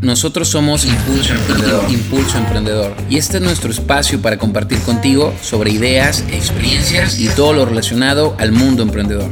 [0.00, 1.90] Nosotros somos Impulso Emprendedor.
[1.90, 2.94] Impulso Emprendedor.
[3.10, 8.36] Y este es nuestro espacio para compartir contigo sobre ideas, experiencias y todo lo relacionado
[8.38, 9.28] al mundo emprendedor.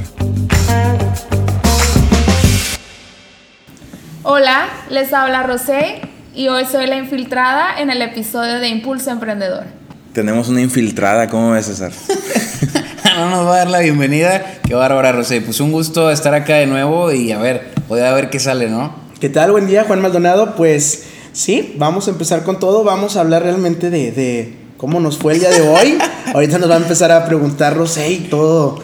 [4.24, 6.00] Hola, les habla Rosé
[6.34, 9.66] y hoy soy la infiltrada en el episodio de Impulso Emprendedor.
[10.12, 11.92] Tenemos una infiltrada, ¿cómo ves, César?
[13.16, 14.58] no nos va a dar la bienvenida.
[14.66, 15.40] Qué bárbara, Rosé.
[15.42, 18.68] Pues un gusto estar acá de nuevo y a ver, voy a ver qué sale,
[18.68, 19.05] ¿no?
[19.20, 19.50] ¿Qué tal?
[19.50, 20.56] Buen día, Juan Maldonado.
[20.56, 22.84] Pues sí, vamos a empezar con todo.
[22.84, 25.96] Vamos a hablar realmente de, de cómo nos fue el día de hoy.
[26.34, 28.78] Ahorita nos va a empezar a preguntar Rosé y todo,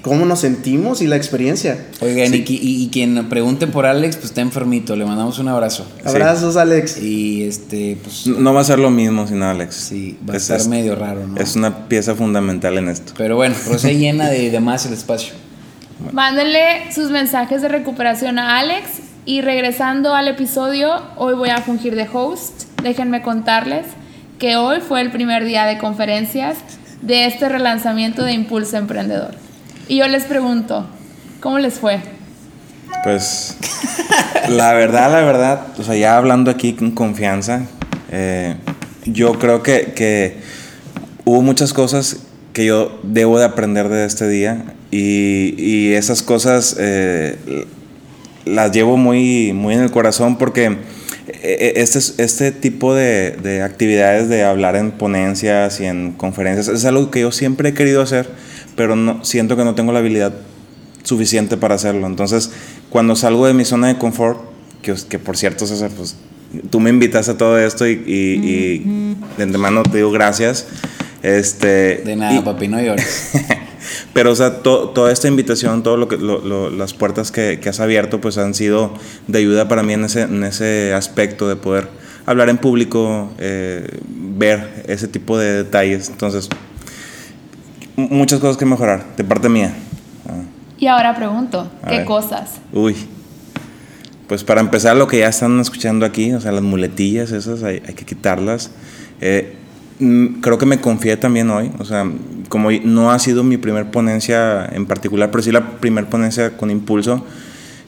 [0.00, 1.84] cómo nos sentimos y la experiencia.
[2.00, 4.96] Oigan, y, y, quien pregunte por Alex, pues está enfermito.
[4.96, 5.86] Le mandamos un abrazo.
[6.02, 7.02] Abrazos, Alex.
[7.02, 8.26] Y este, pues.
[8.26, 9.74] No va a ser lo mismo sin Alex.
[9.74, 11.36] Sí, va a estar medio raro, ¿no?
[11.38, 13.12] Es una pieza fundamental en esto.
[13.18, 15.34] Pero bueno, Rosé llena de, de más el espacio.
[16.10, 21.96] Mándenle sus mensajes de recuperación a Alex y regresando al episodio, hoy voy a fungir
[21.96, 22.64] de host.
[22.82, 23.86] Déjenme contarles
[24.38, 26.58] que hoy fue el primer día de conferencias
[27.00, 29.34] de este relanzamiento de Impulso Emprendedor.
[29.88, 30.86] Y yo les pregunto,
[31.40, 32.00] ¿cómo les fue?
[33.02, 33.56] Pues
[34.48, 37.62] la verdad, la verdad, o sea, ya hablando aquí con confianza,
[38.10, 38.56] eh,
[39.06, 40.38] yo creo que, que,
[41.24, 42.18] hubo muchas cosas
[42.52, 47.66] que yo debo de aprender de este día y, y esas cosas eh,
[48.44, 50.76] las llevo muy, muy en el corazón porque eh,
[51.42, 56.84] eh, este, este tipo de, de, actividades de hablar en ponencias y en conferencias es
[56.84, 58.28] algo que yo siempre he querido hacer,
[58.76, 60.34] pero no, siento que no tengo la habilidad
[61.02, 62.06] suficiente para hacerlo.
[62.06, 62.50] Entonces,
[62.90, 64.40] cuando salgo de mi zona de confort,
[64.82, 66.16] que, que por cierto, César, pues
[66.70, 70.66] tú me invitas a todo esto y, y, y de antemano te digo gracias.
[71.22, 73.30] Este, de nada, papi, no llores.
[74.12, 76.18] Pero, o sea, toda esta invitación, todas lo que,
[76.76, 78.94] las puertas que, que, has abierto, pues han sido
[79.26, 81.88] de ayuda para mí en ese, en ese aspecto de poder
[82.26, 86.08] hablar en público, eh, ver ese tipo de detalles.
[86.08, 86.48] Entonces,
[87.96, 89.74] muchas cosas que mejorar, de parte mía.
[90.78, 92.60] Y ahora pregunto, ¿qué cosas?
[92.72, 92.96] Uy.
[94.28, 97.82] Pues para empezar, lo que ya están escuchando aquí, o sea, las muletillas esas, hay,
[97.86, 98.70] hay que quitarlas.
[99.20, 99.54] Eh,
[100.40, 102.04] creo que me confié también hoy, o sea,
[102.48, 106.70] como no ha sido mi primer ponencia en particular, pero sí la primer ponencia con
[106.70, 107.24] impulso,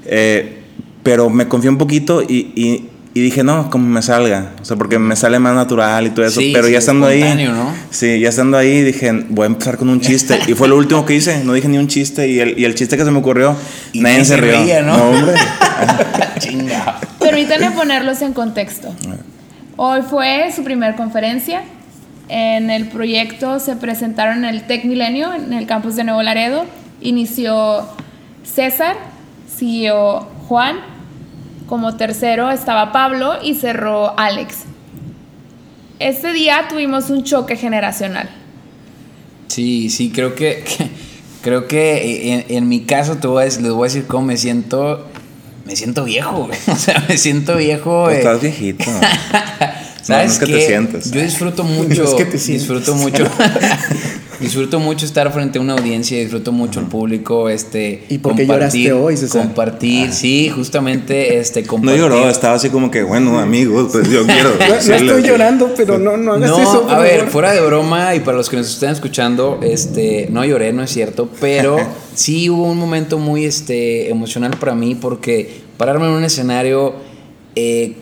[0.05, 0.63] eh,
[1.03, 4.77] pero me confié un poquito y, y, y, dije, no, como me salga, o sea,
[4.77, 7.73] porque me sale más natural y todo eso, sí, pero sí, ya estando ahí, ¿no?
[7.91, 11.07] sí, ya estando ahí dije, voy a empezar con un chiste, y fue lo último
[11.07, 13.19] que hice, no dije ni un chiste, y el, y el chiste que se me
[13.19, 13.57] ocurrió,
[13.93, 14.53] y nadie se rió.
[14.53, 14.97] Reía, ¿no?
[14.97, 15.35] no hombre.
[16.39, 17.01] Chinga.
[17.19, 18.95] Permítanme ponerlos en contexto.
[19.77, 21.63] Hoy fue su primer conferencia,
[22.29, 26.65] en el proyecto se presentaron en el Tech Milenio, en el campus de Nuevo Laredo.
[27.01, 27.87] Inició
[28.43, 28.97] César,
[29.57, 30.77] siguió Juan,
[31.69, 34.65] como tercero estaba Pablo y cerró Alex.
[35.99, 38.29] Este día tuvimos un choque generacional.
[39.49, 40.91] Sí, sí, creo que, que
[41.43, 44.27] creo que en, en, mi caso te voy a decir, les voy a decir cómo
[44.27, 45.07] me siento.
[45.65, 46.59] Me siento viejo, güey.
[46.67, 48.05] O sea, me siento viejo.
[48.05, 48.85] Pues estás viejito.
[50.07, 51.11] ¿Sabes no, es que te sientes.
[51.11, 52.03] Yo disfruto mucho.
[52.03, 53.25] No es que te disfruto mucho.
[54.39, 58.47] disfruto mucho estar frente a una audiencia, disfruto mucho el público, este ¿Y por qué
[58.47, 59.47] lloraste hoy, César?
[59.47, 60.13] Compartir, ah.
[60.13, 62.01] sí, justamente este compartir.
[62.01, 64.51] No lloró, estaba así como que, bueno, amigos, pues yo quiero.
[64.51, 66.89] no, no estoy llorando, pero no no hagas no, eso.
[66.89, 70.73] a ver, fuera de broma y para los que nos están escuchando, este, no lloré,
[70.73, 71.79] no es cierto, pero
[72.15, 76.95] sí hubo un momento muy este emocional para mí porque pararme en un escenario
[77.57, 77.97] eh,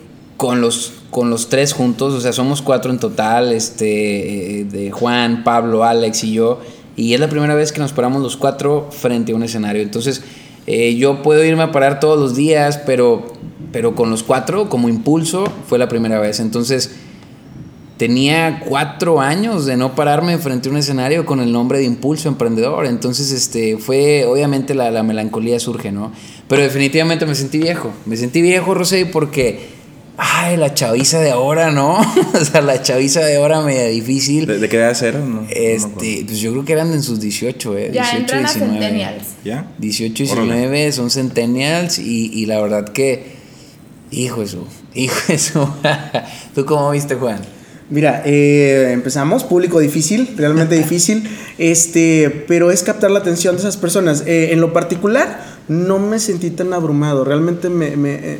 [0.44, 5.43] con los con los tres juntos, o sea, somos cuatro en total, este, de Juan,
[5.43, 6.60] Pablo, Alex y yo,
[6.97, 9.81] y es la primera vez que nos paramos los cuatro frente a un escenario.
[9.81, 10.22] Entonces,
[10.66, 13.32] eh, yo puedo irme a parar todos los días, pero,
[13.72, 16.41] pero con los cuatro, como impulso, fue la primera vez.
[16.41, 16.94] Entonces,
[17.97, 22.28] tenía cuatro años de no pararme frente a un escenario con el nombre de Impulso
[22.28, 22.84] Emprendedor.
[22.84, 26.12] Entonces, este, fue, obviamente la, la melancolía surge, ¿no?
[26.49, 27.93] Pero definitivamente me sentí viejo.
[28.05, 29.74] Me sentí viejo, Rosé, porque
[30.16, 31.99] Ay, la chaviza de ahora, ¿no?
[32.34, 34.46] o sea, la chaviza de ahora media difícil.
[34.46, 35.34] ¿De, de qué edad eran?
[35.34, 37.90] No, este, no pues yo creo que eran en sus 18, ¿eh?
[37.93, 38.70] Ya 18, entran 19.
[38.70, 39.26] a centennials.
[39.44, 39.66] ¿Ya?
[39.78, 40.93] 18, 19 Órale.
[40.93, 43.34] son centennials y, y, la verdad que,
[44.12, 45.76] hijo eso, hijo eso.
[46.55, 47.40] ¿Tú cómo viste, Juan?
[47.90, 51.28] Mira, eh, empezamos, público difícil, realmente difícil,
[51.58, 54.22] este, pero es captar la atención de esas personas.
[54.26, 57.96] Eh, en lo particular, no me sentí tan abrumado, realmente me...
[57.96, 58.38] me eh,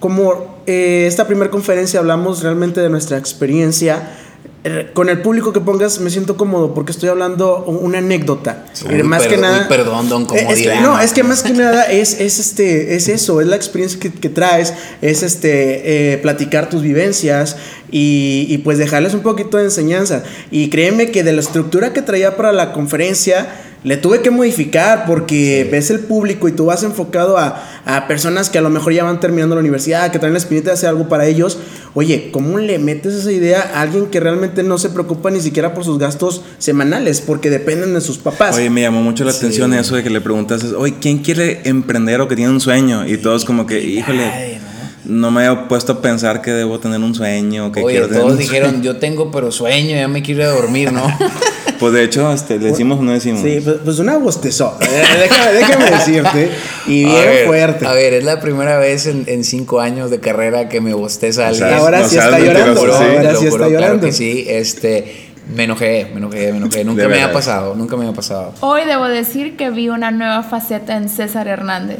[0.00, 4.16] como eh, esta primera conferencia hablamos realmente de nuestra experiencia,
[4.62, 8.66] eh, con el público que pongas me siento cómodo porque estoy hablando una anécdota.
[8.86, 9.60] Uy, Eh, más per- que nada.
[9.62, 12.94] uy, perdón, don Eh, es que- no, es que más que nada es, es este,
[12.94, 17.56] es eso, es la experiencia que, que traes, es este, eh, platicar tus vivencias
[17.90, 20.24] y, y pues dejarles un poquito de enseñanza.
[20.50, 23.48] Y créeme que de la estructura que traía para la conferencia,
[23.82, 28.50] le tuve que modificar porque ves el público y tú vas enfocado a, a personas
[28.50, 30.90] que a lo mejor ya van terminando la universidad, que traen la espinita de hacer
[30.90, 31.58] algo para ellos.
[31.94, 35.72] Oye, ¿cómo le metes esa idea a alguien que realmente no se preocupa ni siquiera
[35.72, 37.22] por sus gastos semanales?
[37.22, 38.54] Porque dependen de sus papás.
[38.56, 42.20] Oye, me llamó mucho la atención eso de que le preguntas, oye, ¿quién quiere emprender
[42.20, 43.06] o que tiene un sueño?
[43.08, 44.58] Y todos como que, híjole, Ay,
[45.06, 48.08] no me había puesto a pensar que debo tener un sueño o que Oye, quiero
[48.08, 48.84] tener todos un dijeron, sueño.
[48.84, 51.02] yo tengo pero sueño, ya me quiero ir a dormir, ¿no?
[51.80, 53.40] Pues de hecho, este, ¿le decimos o no decimos?
[53.42, 54.76] Sí, pues, pues una bostezó.
[54.80, 56.50] Déjame, déjame decirte.
[56.86, 57.86] Y A bien ver, fuerte.
[57.86, 61.48] A ver, es la primera vez en, en cinco años de carrera que me bosteza
[61.50, 61.80] O sea, alguien.
[61.80, 62.98] Ahora no sí está llorando, lo sí.
[62.98, 64.06] juro, ahora sí está juro, Claro llorando.
[64.06, 66.84] que sí, este, me enojé, me enojé, me enojé.
[66.84, 68.52] Nunca me ha pasado, nunca me ha pasado.
[68.60, 71.98] Hoy debo decir que vi una nueva faceta en César Hernández.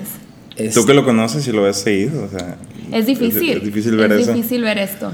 [0.74, 2.56] Tú que lo conoces y lo ves seguido, o sea.
[2.92, 3.56] Es difícil.
[3.58, 4.32] Es, difícil ver es eso.
[4.34, 5.10] difícil ver esto.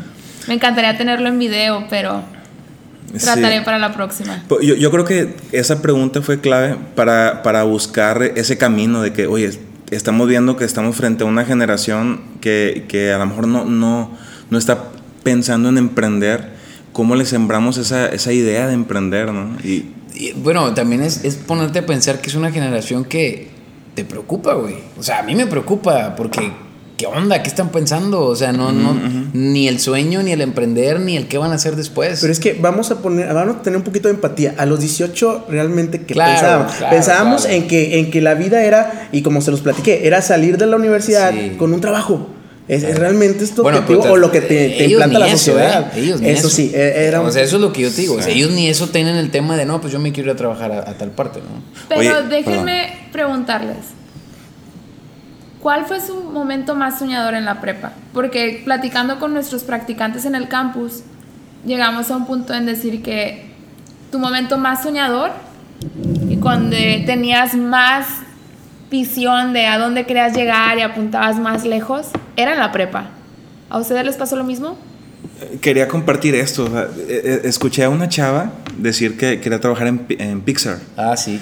[0.48, 2.22] Me encantaría tenerlo en video, pero
[3.14, 3.25] Sí.
[3.25, 4.44] trataré para la próxima.
[4.49, 9.12] Pues Yo, yo creo que esa pregunta fue clave para, para buscar ese camino de
[9.12, 9.50] que, oye,
[9.91, 14.11] estamos viendo que estamos frente a una generación que, que a lo mejor no, no,
[14.50, 14.85] no está
[15.23, 16.56] pensando en emprender.
[16.93, 19.56] ¿Cómo le sembramos esa, esa idea de emprender, no?
[19.62, 23.49] Y, Y, bueno, también es, es ponerte a pensar que es una generación que
[23.94, 24.76] te preocupa, güey.
[24.99, 26.52] O sea, a mí me preocupa porque,
[26.96, 27.43] ¿qué onda?
[27.43, 28.25] ¿Qué están pensando?
[28.25, 28.96] O sea, no, no,
[29.32, 32.19] ni el sueño, ni el emprender, ni el qué van a hacer después.
[32.20, 34.54] Pero es que vamos a poner, vamos a tener un poquito de empatía.
[34.58, 37.56] A los 18 realmente que Claro, pensábamos, claro, pensábamos claro.
[37.56, 40.66] En, que, en que la vida era, y como se los platiqué, era salir de
[40.66, 41.52] la universidad Sí.
[41.58, 42.28] con un trabajo.
[42.69, 45.26] Es, es realmente esto Bueno, objetivo o lo que te, te ellos implanta ni la
[45.28, 45.92] eso, sociedad.
[45.94, 46.00] ¿eh?
[46.00, 48.00] Ellos ni eso, sí, e- era un- O sea, eso es lo que yo te
[48.00, 48.14] digo.
[48.14, 50.34] O sea, ellos ni eso tienen el tema de, no, pues yo me quiero ir
[50.34, 51.62] a trabajar a, a tal parte, ¿no?
[51.88, 53.76] Pero Oye, déjenme preguntarles.
[55.61, 57.93] ¿Cuál fue su momento más soñador en la prepa?
[58.12, 61.03] Porque platicando con nuestros practicantes en el campus,
[61.64, 63.47] llegamos a un punto en decir que
[64.11, 65.32] tu momento más soñador
[66.29, 68.06] y cuando tenías más
[68.91, 73.11] visión de a dónde querías llegar y apuntabas más lejos, era en la prepa.
[73.69, 74.76] ¿A ustedes les pasó lo mismo?
[75.61, 76.67] quería compartir esto.
[76.67, 80.79] eh, eh, escuché a una chava decir que quería trabajar en Pixar.
[80.97, 81.41] Ah, sí.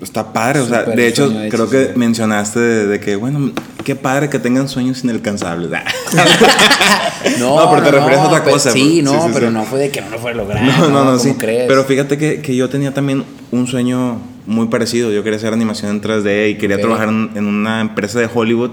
[0.00, 1.90] Está padre, o sea, de hecho, creo que sí.
[1.96, 3.50] mencionaste de, de que, bueno,
[3.82, 5.70] qué padre que tengan sueños inalcanzables.
[7.40, 9.12] No, pero te refieres a otra pero- cosa, Sí, bro.
[9.12, 10.62] no, Sí, sí, pero no fue de que no lo fuera a lograr.
[10.62, 11.34] No, no, no, ¿Cómo sí.
[11.34, 11.66] crees?
[11.66, 15.10] Pero fíjate que, que yo tenía también un sueño muy parecido.
[15.10, 18.72] Yo quería hacer animación en 3D y quería trabajar en, en una empresa de Hollywood.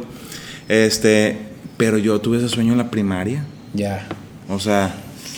[0.69, 1.37] Este,
[1.77, 3.43] pero yo tuve ese sueño en la primaria.
[3.73, 4.05] Ya.
[4.49, 4.93] O sea,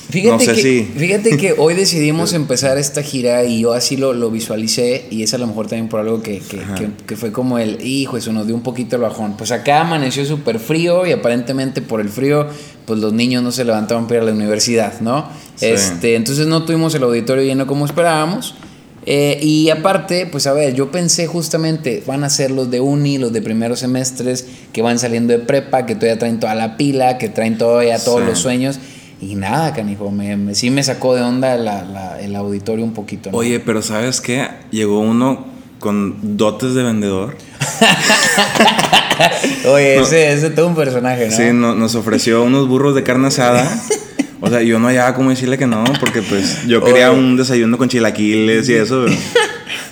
[0.10, 0.84] Fíjate, no sé que, si.
[0.98, 5.34] fíjate que hoy decidimos empezar esta gira y yo así lo, lo visualicé y es
[5.34, 8.32] a lo mejor también por algo que, que, que- que fue como el, hijo, eso
[8.32, 9.36] nos dio un poquito el bajón.
[9.38, 12.48] Pues acá amaneció súper frío y aparentemente por el frío,
[12.86, 15.28] pues los niños no se levantaban para ir a la universidad, ¿no?
[15.56, 15.66] Sí.
[15.68, 18.56] Este, entonces no tuvimos el auditorio lleno como esperábamos.
[19.08, 23.20] Eh, y aparte, pues a ver, yo pensé justamente, van a ser los de uni,
[23.20, 27.20] los de primeros semestres, que van saliendo de prepa, que todavía traen toda la pila,
[27.20, 28.26] que traen todavía todos Sí.
[28.28, 28.80] los sueños.
[29.22, 32.94] Y nada, canijo, me, me- sí me sacó de onda la- la- el auditorio un
[32.94, 33.32] poquito.
[33.32, 33.38] ¿no?
[33.38, 34.48] Oye, pero ¿sabes qué?
[34.72, 35.46] Llegó uno
[35.80, 37.38] con dotes de vendedor.
[39.72, 40.04] Oye, no.
[40.04, 41.36] ese, ese es todo un personaje, ¿no?
[41.36, 43.82] Sí, no- nos ofreció unos burros de carne asada.
[44.42, 47.20] O sea, yo no hallaba cómo decirle que no, porque pues yo quería Oye.
[47.20, 49.06] un desayuno con chilaquiles y eso.
[49.06, 49.18] pero-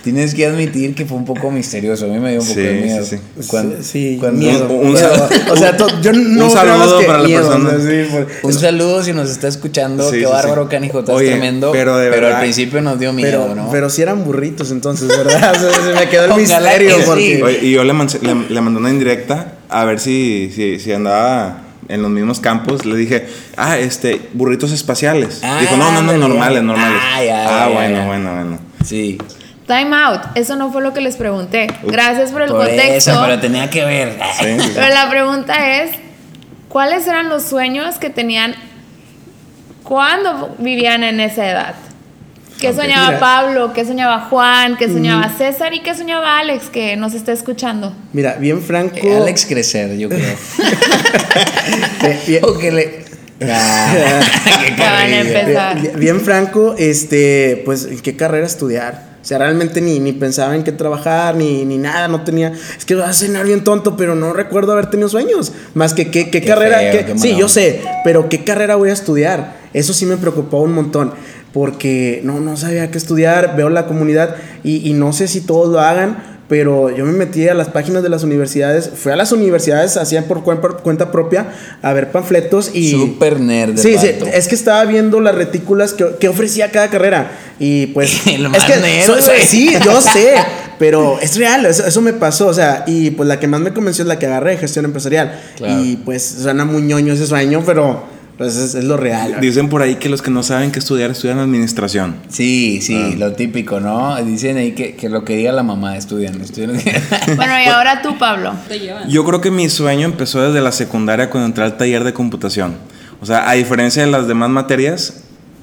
[0.03, 2.05] Tienes que admitir que fue un poco misterioso.
[2.05, 3.05] A mí me dio un poco Sí, de miedo.
[3.05, 3.15] sí,
[3.47, 4.67] Cuando- sí, cuando- miedo.
[4.69, 7.69] Un- un o sea, to- yo no un saludo que para la miedo, persona.
[8.11, 10.11] por- Un saludo si nos está escuchando.
[10.11, 10.69] Sí, Qué bárbaro, sí.
[10.71, 11.71] canijo, estás Oye, tremendo.
[11.71, 13.71] pero de al principio nos dio miedo, pero, ¿no?
[13.71, 15.53] pero si eran burritos entonces, ¿verdad?
[15.55, 16.89] O sea, se me quedó el misterio.
[16.97, 17.07] que sí.
[17.07, 20.79] porque- Oye, y yo le, mandé- le, le mandé una indirecta a ver si, si,
[20.81, 22.85] si andaba en los mismos campos.
[22.85, 25.39] Le dije, ah, este, burritos espaciales.
[25.43, 26.99] Ah, Dijo, no, no, no, normales, normales.
[27.01, 28.05] Ah, ya, ah, ya, bueno, ya.
[28.07, 28.59] bueno, bueno.
[28.85, 29.17] Sí.
[29.67, 30.21] Time out.
[30.35, 31.67] Eso no fue lo que les pregunté.
[31.83, 33.11] Gracias por el Por contexto.
[33.11, 34.17] eso, pero tenía que ver.
[34.39, 34.71] Sí, sí, sí.
[34.75, 35.91] Pero la pregunta es,
[36.69, 38.55] ¿cuáles eran los sueños que tenían
[39.83, 41.75] cuando vivían en esa edad?
[42.59, 43.19] ¿Qué soñaba Mira.
[43.19, 43.73] Pablo?
[43.73, 44.77] ¿Qué soñaba Juan?
[44.77, 45.73] ¿Qué soñaba César?
[45.73, 47.93] ¿Y qué soñaba Alex que nos está escuchando?
[48.13, 48.95] Mira, bien franco.
[49.03, 50.35] Eh, Alex crecer, yo creo.
[52.27, 53.03] bien- o que le.
[53.45, 54.21] Ah,
[54.63, 55.19] qué Ya van a carrilla.
[55.41, 55.81] empezar.
[55.81, 59.12] Bien, bien franco, este, pues, ¿en qué carrera estudiar?
[59.23, 62.51] O sea, realmente ni, ni pensaba en qué trabajar, ni, ni nada, no tenía...
[62.77, 65.53] Es que va a cenar bien tonto, pero no recuerdo haber tenido sueños.
[65.75, 66.79] Más que qué, qué Qué carrera...
[66.79, 69.63] feo, qué- qué mala sí, yo sé, pero ¿qué carrera voy a estudiar?
[69.73, 71.13] eso sí me preocupó un montón,
[71.51, 75.69] porque no, no sabía qué estudiar, veo la comunidad y, y no sé si todos
[75.71, 79.31] lo hagan, pero yo me metí a las páginas de las universidades, fui a las
[79.31, 81.47] universidades, hacía por cuen- por cuenta propia,
[81.81, 82.91] a ver panfletos y...
[82.91, 83.75] Súper nerd.
[83.79, 88.27] Sí, sí, es que estaba viendo las retículas que, que ofrecía cada carrera y pues...
[88.27, 90.35] El es más que, nerd, sí, yo sé,
[90.77, 93.73] pero es real, eso, eso me pasó, o sea, y pues la que más me
[93.73, 95.39] convenció es la que agarré, gestión empresarial.
[95.57, 95.81] Claro.
[95.83, 98.03] Y pues suena muy ñoño ese sueño, pero
[98.43, 99.37] pues es, es lo real.
[99.39, 102.15] Dicen por ahí que los que no saben qué estudiar estudian administración.
[102.29, 103.15] Sí, sí, Ah.
[103.17, 104.15] lo típico, ¿no?
[104.23, 106.71] Dicen ahí que, que lo que diga la mamá, estudian, estudian.
[107.35, 108.53] Bueno, y ahora tú, Pablo.
[109.07, 112.75] Yo creo que mi sueño empezó desde la secundaria cuando entré al taller de computación.
[113.21, 115.21] O sea, a diferencia de las demás materias,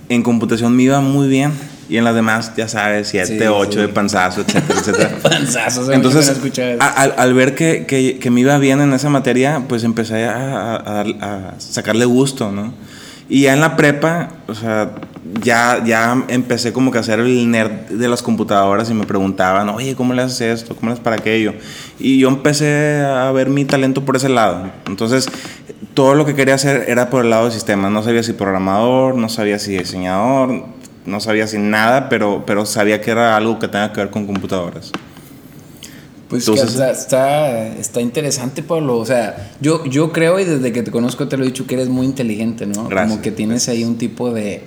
[0.08, 1.52] en computación me iba muy bien.
[1.90, 3.78] Y en las demás, ya sabes, 7, Sí, 8 sí.
[3.78, 5.10] de panzazo, etcétera, etcétera.
[5.22, 6.32] Panzazos, Entonces,
[6.78, 10.24] a- al, al ver que, que- que me iba bien en esa materia, pues empecé
[10.26, 12.72] a, a- a sacarle gusto, ¿no?
[13.28, 14.92] Y ya en la prepa, o sea,
[15.42, 19.68] ya, ya empecé como que a hacer el nerd de las computadoras y me preguntaban,
[19.68, 20.74] oye, ¿cómo le haces esto?
[20.76, 21.54] ¿Cómo le haces para aquello?
[22.00, 24.70] Y yo empecé a ver mi talento por ese lado.
[24.88, 25.28] Entonces,
[25.94, 27.92] todo lo que quería hacer era por el lado de sistemas.
[27.92, 30.64] No sabía si programador, no sabía si diseñador,
[31.06, 34.26] no sabía si nada, pero, pero sabía que era algo que tenga que ver con
[34.26, 34.90] computadoras.
[36.28, 38.98] Pues Entonces- que está, está, está interesante, Pablo.
[38.98, 41.74] O sea, yo, yo creo y desde que te conozco te lo he dicho que
[41.74, 42.86] eres muy inteligente, ¿no?
[42.88, 44.62] Gracias, Como que tienes ahí un tipo de,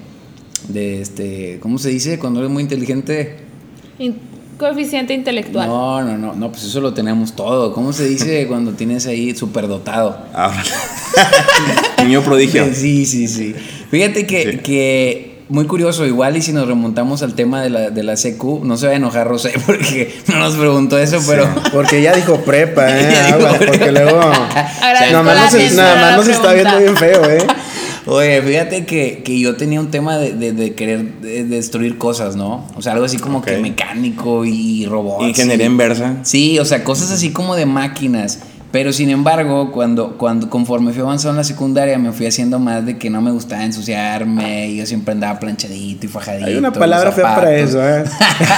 [0.68, 2.20] de este, ¿cómo se dice?
[2.20, 3.38] Cuando eres muy inteligente.
[4.00, 4.20] In-
[4.58, 5.68] coeficiente intelectual.
[5.68, 7.74] No, no, no, no, pues eso lo tenemos todo.
[7.74, 10.18] ¿Cómo se dice cuando tienes ahí superdotado?
[10.34, 10.64] Ahora.
[12.04, 12.66] Niño prodigio.
[12.74, 13.56] Sí, sí, sí.
[13.90, 14.58] Fíjate que, Sí.
[14.60, 18.64] que muy curioso, igual y si nos remontamos al tema de la, de la CQ,
[18.64, 21.48] no se va a enojar Rosé porque no nos preguntó eso, pero...
[21.72, 23.08] Porque ya dijo prepa, ¿eh?
[23.12, 23.72] Ya dijo Aguas, prepa.
[23.72, 24.20] porque luego...
[24.20, 27.46] Nada más nos, nada más está viendo bien feo, ¿eh?
[28.06, 32.36] Oye, fíjate que, que yo tenía un tema de, de- de querer de- destruir cosas,
[32.36, 32.68] ¿no?
[32.76, 35.26] O sea, algo así como que mecánico y robots.
[35.26, 36.16] Ingeniería y- inversa.
[36.24, 38.40] Sí, o sea, cosas así como de máquinas.
[38.74, 42.84] Pero sin embargo, cuando, cuando conforme fui avanzando en la secundaria, me fui haciendo más
[42.84, 44.70] de que no me gustaba ensuciarme.
[44.70, 46.48] Y yo siempre andaba planchadito y fajadito.
[46.48, 48.04] Hay una palabra fea para eso, ¿eh?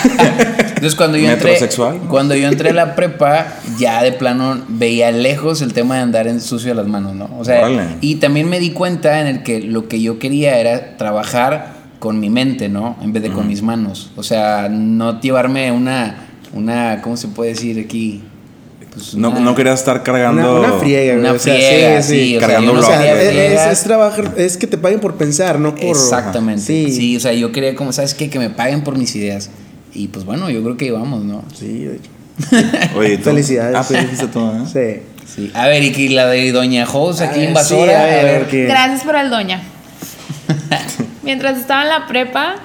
[0.69, 1.99] Entonces cuando yo entré ¿Metrosexual?
[2.07, 6.27] cuando yo entré a la prepa ya de plano veía lejos el tema de andar
[6.27, 7.29] en sucio las manos, ¿no?
[7.37, 7.67] O sea,
[7.99, 12.21] y también me di cuenta en el que lo que yo quería era trabajar con
[12.21, 12.95] mi mente, ¿no?
[13.01, 14.11] En vez de con mis manos.
[14.15, 18.23] O sea, no llevarme una una ¿cómo se puede decir aquí?
[18.95, 20.59] Pues No, no quería estar cargando.
[20.59, 22.19] Una, una friega, Una o sea, friega, sí, sí.
[22.29, 23.13] sí, o sea, cargando O sea, bloques.
[23.15, 23.71] es, es- friegas.
[23.73, 25.83] es trabajar, es que te paguen por pensar, no por.
[25.85, 26.61] Exactamente.
[26.61, 26.91] Sí.
[26.91, 27.17] Sí.
[27.17, 28.29] o sea, yo quería como, ¿sabes qué?
[28.29, 29.49] Que me paguen por mis ideas.
[29.93, 31.43] Y pues bueno, yo creo que íbamos, ¿no?
[31.53, 32.09] Sí, de hecho.
[32.97, 33.25] Oye, ¿tú?
[33.25, 33.75] Felicidades.
[33.77, 34.65] Ah, pues dijiste todo, ¿eh?
[34.71, 35.03] Sí.
[35.35, 35.51] Sí.
[35.53, 37.91] A ver, y que la de Doña Jos aquí ver, invasora.
[37.91, 39.61] sí, a ver, a ver Gracias por el doña.
[41.23, 42.55] Mientras estaba en la prepa,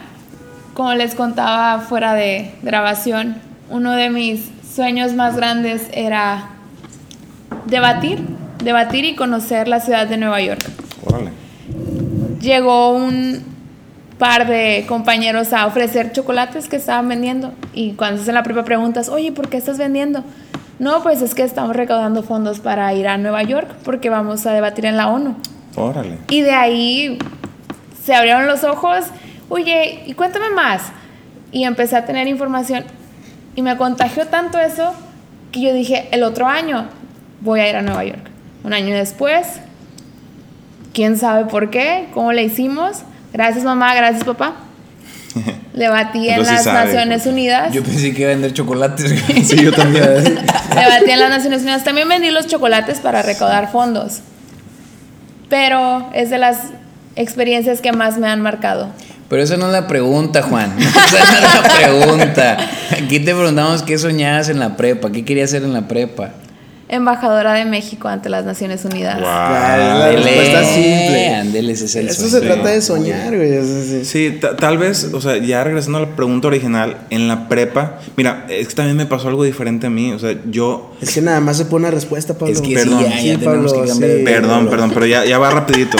[0.75, 3.37] como les contaba fuera de grabación,
[3.71, 4.41] uno de mis
[4.75, 6.51] sueños más grandes era
[7.67, 8.21] debatir,
[8.63, 10.65] debatir y conocer la ciudad de Nueva York.
[11.05, 11.31] Órale.
[12.41, 13.43] Llegó un
[14.19, 18.65] par de compañeros a ofrecer chocolates que estaban vendiendo y cuando estás en la prepa
[18.65, 20.23] preguntas, oye, ¿por qué estás vendiendo?
[20.79, 24.53] No, pues es que estamos recaudando fondos para ir a Nueva York porque vamos a
[24.53, 25.37] debatir en la ONU.
[25.77, 26.19] Órale.
[26.29, 27.19] Y de ahí
[28.05, 29.05] se abrieron los ojos,
[29.49, 30.93] oye, y cuéntame más.
[31.53, 32.85] Y empecé a tener información
[33.55, 34.95] y me contagió tanto eso
[35.53, 36.87] que yo dije, el otro año
[37.41, 38.31] voy a ir a Nueva York.
[38.63, 39.47] Un año después,
[40.93, 43.03] quién sabe por qué, cómo le hicimos.
[43.33, 44.55] Gracias mamá, gracias papá.
[45.73, 47.73] Debatí en Entonces las sabe, Naciones Unidas.
[47.73, 49.15] Yo pensé que iba a vender chocolates.
[49.45, 50.05] Sí, yo también.
[50.05, 51.85] Debatí en las Naciones Unidas.
[51.85, 54.21] También vendí los chocolates para recaudar fondos.
[55.49, 56.59] Pero es de las
[57.17, 58.89] experiencias que más me han marcado.
[59.31, 60.75] Pero esa no es la pregunta, Juan.
[60.79, 62.57] Esa no es la pregunta.
[62.91, 66.33] Aquí te preguntamos qué soñabas en la prepa, qué querías hacer en la prepa.
[66.89, 69.21] Embajadora de México ante las Naciones Unidas.
[69.21, 71.71] La Ándele, respuesta simple.
[71.71, 72.47] es el Eso se sueño.
[72.55, 73.63] trata de soñar, güey.
[73.63, 74.05] sí.
[74.05, 78.01] Sí, ta- tal vez, o sea, ya regresando a la pregunta original, en la prepa,
[78.17, 81.21] mira, es que también me pasó algo diferente a mí, o sea, yo, Es que
[81.21, 82.53] nada más se pone una respuesta, Pablo.
[82.53, 83.05] Es que Perdón.
[83.05, 84.25] sí, ya, ya tenemos que cambiar de sí.
[84.25, 84.71] perdón, Pablo.
[84.71, 85.97] perdón, pero ya, ya va rapidito.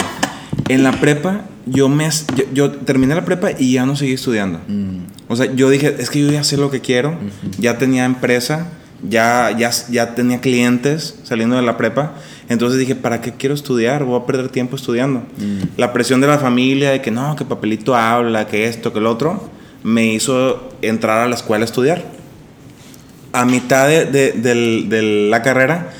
[0.69, 4.59] En la prepa, yo me, yo, yo terminé la prepa y ya no seguí estudiando.
[5.27, 7.17] O sea, yo dije, es que yo ya sé lo que quiero,
[7.57, 8.67] ya tenía empresa,
[9.07, 12.15] ya, ya, ya tenía clientes saliendo de la prepa.
[12.49, 14.03] Entonces dije, ¿para qué quiero estudiar?
[14.03, 15.23] Voy a perder tiempo estudiando.
[15.77, 19.09] La presión de la familia de que no, que papelito habla, que esto, que lo
[19.11, 19.49] otro,
[19.83, 22.03] me hizo entrar a la escuela a estudiar.
[23.33, 25.93] A mitad de, de- del- de la carrera,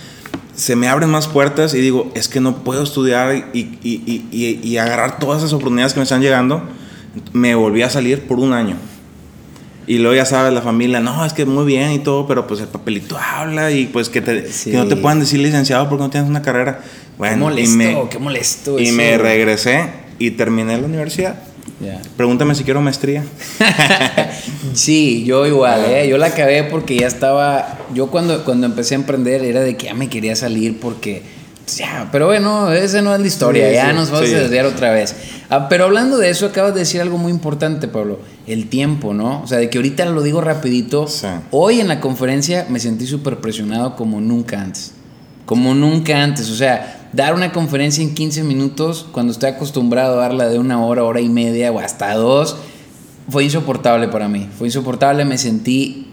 [0.55, 4.59] se me abren más puertas y digo, es que no puedo estudiar y, y, y,
[4.61, 6.63] y, agarrar todas esas oportunidades que me están llegando.
[7.33, 8.75] Me volví a salir por un año.
[9.87, 12.61] Y luego ya sabes, la familia, no, es que muy bien y todo, pero pues
[12.61, 16.09] el papelito habla y pues que, te, que no te puedan decir licenciado porque no
[16.09, 16.81] tienes una carrera.
[17.17, 18.79] Bueno, qué molesto, y me, qué molesto.
[18.79, 19.89] Y me regresé
[20.19, 21.50] y terminé la universidad.
[22.15, 23.23] Pregúntame si quiero maestría.
[24.73, 26.07] sí, yo igual, ¿eh?
[26.07, 29.87] yo la acabé porque ya estaba, yo cuando, cuando empecé a emprender era de que
[29.87, 31.23] ya me quería salir porque,
[31.65, 34.91] pues, ya, pero bueno, esa no es la historia, ya nos vamos a desviar otra
[34.91, 35.15] vez.
[35.49, 39.41] Ah, pero hablando de eso, acabas de decir algo muy importante, Pablo, el tiempo, ¿no?
[39.41, 41.07] O sea, de que ahorita lo digo rapidito,
[41.49, 44.93] hoy en la conferencia me sentí súper presionado como nunca antes,
[45.45, 50.21] como nunca antes, o sea dar una conferencia en 15 minutos cuando estoy acostumbrado a
[50.21, 52.57] darla de una hora, hora y media o hasta dos,
[53.29, 54.47] fue insoportable para mí.
[54.57, 56.07] Fue insoportable, me sentí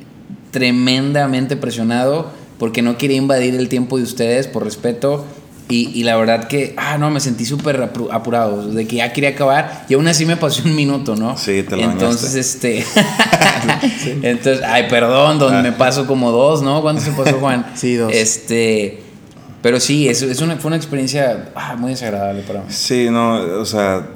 [0.51, 5.25] tremendamente presionado porque no quería invadir el tiempo de ustedes por respeto.
[5.71, 9.85] Y, la verdad que, ah, no, me sentí súper apurado, de que ya quería acabar
[9.91, 11.37] y aún así me pasó un minuto, ¿no?
[11.37, 12.87] Sí, te lo Entonces, este.
[14.23, 15.63] Entonces, ay, perdón, donde ah.
[15.63, 16.81] me paso como dos, ¿no?
[16.81, 17.67] ¿Cuánto se pasó, Juan?
[17.75, 18.11] Sí, dos.
[18.15, 19.08] Este.
[19.63, 22.67] Pero sí, es, es una, fue una experiencia ah, muy desagradable para mí.
[22.69, 24.07] Sí, no, o sea,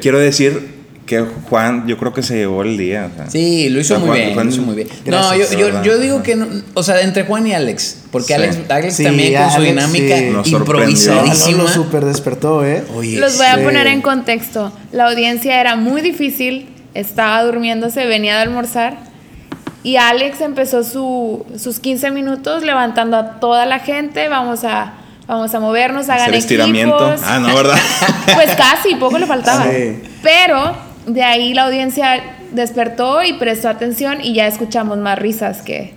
[0.00, 3.10] quiero decir que Juan, yo creo que se llevó el día.
[3.28, 4.88] sí, lo hizo, muy bien, lo hizo muy bien.
[5.06, 6.40] no, yo, yo, yo, digo que,
[6.72, 11.64] o sea, entre Juan y Alex, porque Alex, Alex también con su dinámica improvisadísima.
[11.64, 12.84] lo super despertó, ¿eh?
[13.18, 14.72] Los voy a poner en contexto.
[14.92, 19.09] La audiencia era muy difícil, estaba durmiéndose, venía de almorzar
[19.82, 24.94] y Alex empezó su, sus 15 minutos levantando a toda la gente, vamos a,
[25.26, 27.14] vamos a movernos, hagan Hacer estiramiento.
[27.24, 27.78] Ah, no, ¿verdad?
[28.34, 29.66] pues casi, poco le faltaba.
[30.22, 35.94] Pero de ahí la audiencia despertó y prestó atención y ya escuchamos más risas que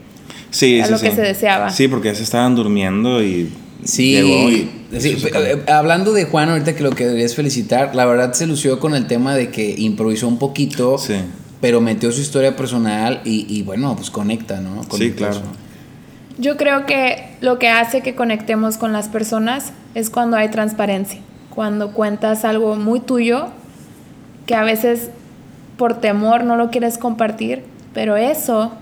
[0.50, 1.70] sí, a lo que se deseaba.
[1.70, 3.52] Sí, porque ya se estaban durmiendo y
[3.86, 8.80] Sí, eh, hablando de Juan, ahorita que lo que deberías felicitar, la verdad se lució
[8.80, 10.98] con el tema de que improvisó un poquito.
[10.98, 11.16] Sí
[11.64, 14.84] pero metió su historia personal y, bueno, pues conecta, ¿no?
[14.98, 15.40] sí, claro.
[16.38, 21.22] Yo creo que lo que hace que conectemos con las personas es cuando hay transparencia,
[21.50, 23.48] cuando cuentas algo muy tuyo
[24.46, 25.10] que a veces
[25.78, 28.74] por temor no lo quieres compartir, pero eso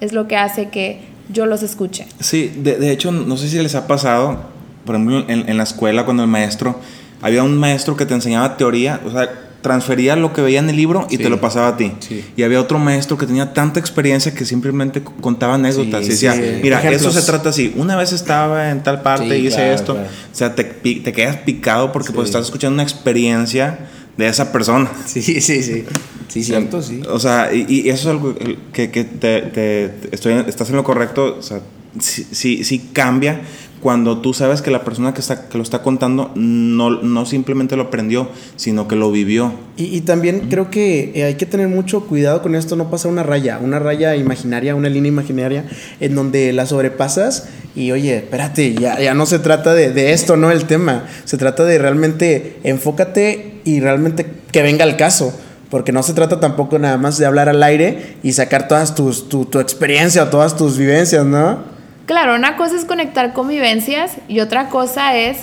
[0.00, 2.08] es lo que hace que yo los escuche.
[2.18, 4.46] Sí, de, hecho, no sé si les ha pasado,
[4.84, 6.80] por ejemplo, en, en la escuela cuando el maestro,
[7.22, 10.76] había un maestro que te enseñaba teoría, o sea, transfería lo que veía en el
[10.76, 11.92] libro y te lo pasaba a ti.
[12.36, 16.80] Y había otro maestro que tenía tanta experiencia que simplemente contaba anécdotas y decía, mira,
[16.90, 19.94] eso se trata así, una vez estaba en tal parte y hice esto.
[19.94, 23.78] O sea, te, te, quedas picado porque pues estás escuchando una experiencia
[24.16, 24.90] de esa persona.
[25.06, 25.84] Sí, sí, sí.
[26.28, 27.00] Sí, cierto, sí.
[27.08, 28.34] O sea, y, eso es algo
[28.72, 31.60] que, que te, te, estoy, estás en lo correcto, o sea,
[31.98, 33.40] sí, sí, sí cambia
[33.80, 37.76] cuando tú sabes que la persona que, está, que lo está contando no, no simplemente
[37.76, 39.52] lo aprendió, sino que lo vivió.
[39.76, 43.22] Y, también creo que eh, hay que tener mucho cuidado con esto, no pasa una
[43.22, 45.64] raya, una raya imaginaria, una línea imaginaria,
[46.00, 50.36] en donde la sobrepasas y oye, espérate, ya, ya no se trata de, de esto,
[50.36, 55.34] no el tema, se trata de realmente enfócate y realmente que venga el caso
[55.70, 59.28] porque no se trata tampoco nada más de hablar al aire y sacar todas tus,
[59.28, 61.75] tu, tu experiencia o todas tus vivencias, ¿no?
[62.06, 65.38] Claro, una cosa es conectar con vivencias y otra cosa es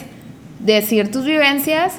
[0.59, 1.93] decir tus vivencias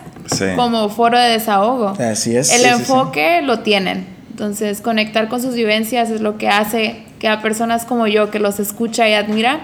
[0.56, 1.88] como foro de desahogo.
[2.00, 2.52] Así es.
[2.52, 4.06] El enfoque lo tienen.
[4.30, 8.38] Entonces, conectar con sus vivencias es lo que hace que a personas como yo, que
[8.40, 9.60] los escucha y admira,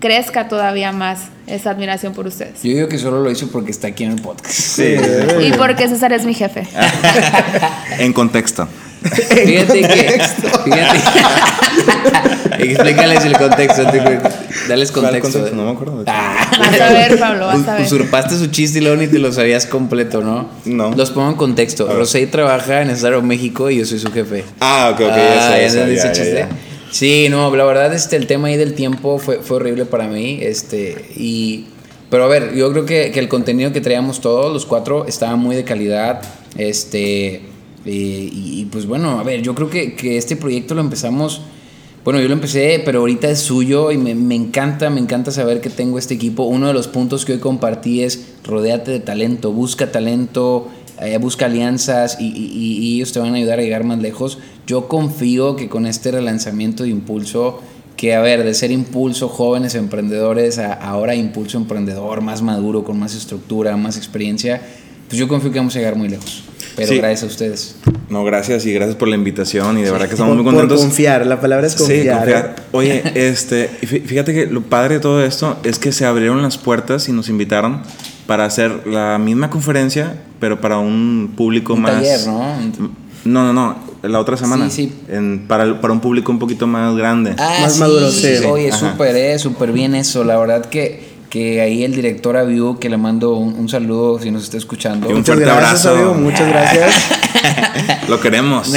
[0.00, 2.62] crezca todavía más esa admiración por ustedes.
[2.62, 4.54] Yo digo que solo lo hizo porque está aquí en el podcast.
[4.54, 4.96] Sí.
[5.40, 6.66] y porque César es mi jefe.
[7.98, 8.68] en contexto.
[9.02, 10.20] Fíjate que.
[10.64, 11.00] Fíjate.
[12.62, 13.84] Explícales el contexto.
[14.68, 15.50] Dales contexto.
[15.52, 16.04] No me acuerdo.
[16.06, 16.50] Ah.
[16.58, 17.86] Vas a ver, Pablo, vas a ver.
[17.86, 20.48] Usurpaste su chiste y luego ni te lo sabías completo, ¿no?
[20.64, 20.94] No.
[20.94, 21.90] Los pongo en contexto.
[21.92, 24.44] Rosé trabaja en Estado México y yo soy su jefe.
[24.60, 25.12] Ah, ok, ok.
[25.12, 26.46] Ah, ya, ya, ya, chiste.
[26.90, 30.38] Sí, no, la verdad, este, el tema ahí del tiempo fue, fue horrible para mí.
[30.42, 31.66] Este, y.
[32.10, 35.36] Pero a ver, yo creo que, que el contenido que traíamos todos, los cuatro, estaba
[35.36, 36.20] muy de calidad.
[36.58, 37.42] Este
[37.86, 41.42] eh, y, pues bueno, a ver, yo creo que, que, este proyecto lo empezamos,
[42.04, 45.60] bueno, yo lo empecé, pero ahorita es suyo y me, me, encanta, me encanta saber
[45.60, 46.44] que tengo este equipo.
[46.44, 50.68] Uno de los puntos que hoy compartí es rodeate de talento, busca talento,
[51.00, 54.38] eh, busca alianzas y, y, ellos te van a ayudar a llegar más lejos.
[54.66, 57.60] Yo confío que con este relanzamiento de Impulso,
[57.96, 62.98] que a ver, de ser Impulso jóvenes emprendedores a ahora Impulso emprendedor, más maduro, con
[62.98, 64.62] más estructura, más experiencia,
[65.08, 66.44] pues yo confío que vamos a llegar muy lejos.
[66.76, 66.96] Pero Sí.
[66.98, 67.76] gracias a ustedes.
[68.08, 70.54] No, gracias y gracias por la invitación y de verdad que estamos Por, muy por
[70.60, 70.80] contentos.
[70.84, 72.00] confiar, la palabra es confiar.
[72.02, 72.12] Sí, ¿eh?
[72.12, 72.56] confiar.
[72.72, 77.08] Oye, este, fíjate que lo padre de todo esto es que se abrieron las puertas
[77.08, 77.82] y nos invitaron
[78.26, 81.92] para hacer la misma conferencia, pero para un público Un más.
[81.92, 82.54] taller, ¿no?
[83.24, 84.70] No, no, no, la otra semana.
[84.70, 85.14] Sí, sí.
[85.14, 87.34] En- para, el- para un público un poquito más grande.
[87.38, 88.28] Ah, Más sí, maduro, sí.
[88.48, 90.24] Oye, súper, eh, súper bien eso.
[90.24, 94.30] La verdad que, que ahí el director Aviu, que le mando un, un saludo si
[94.30, 95.08] nos está escuchando.
[95.08, 96.10] Y un Muchas fuerte gracias, abrazo.
[96.10, 96.94] amigo, muchas gracias.
[98.08, 98.70] Lo queremos.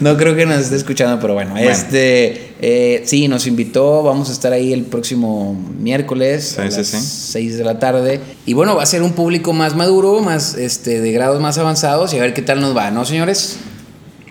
[0.00, 1.70] no creo que nos esté escuchando, pero bueno, Bueno.
[1.70, 6.76] este eh, sí, nos invitó, vamos a estar ahí el próximo miércoles a Sí, sí,
[6.78, 7.32] las sí.
[7.32, 8.20] 6 de la tarde.
[8.44, 12.12] Y bueno, va a ser un público más maduro, más este de grados más avanzados
[12.12, 13.58] y a ver qué tal nos va, ¿no, señores?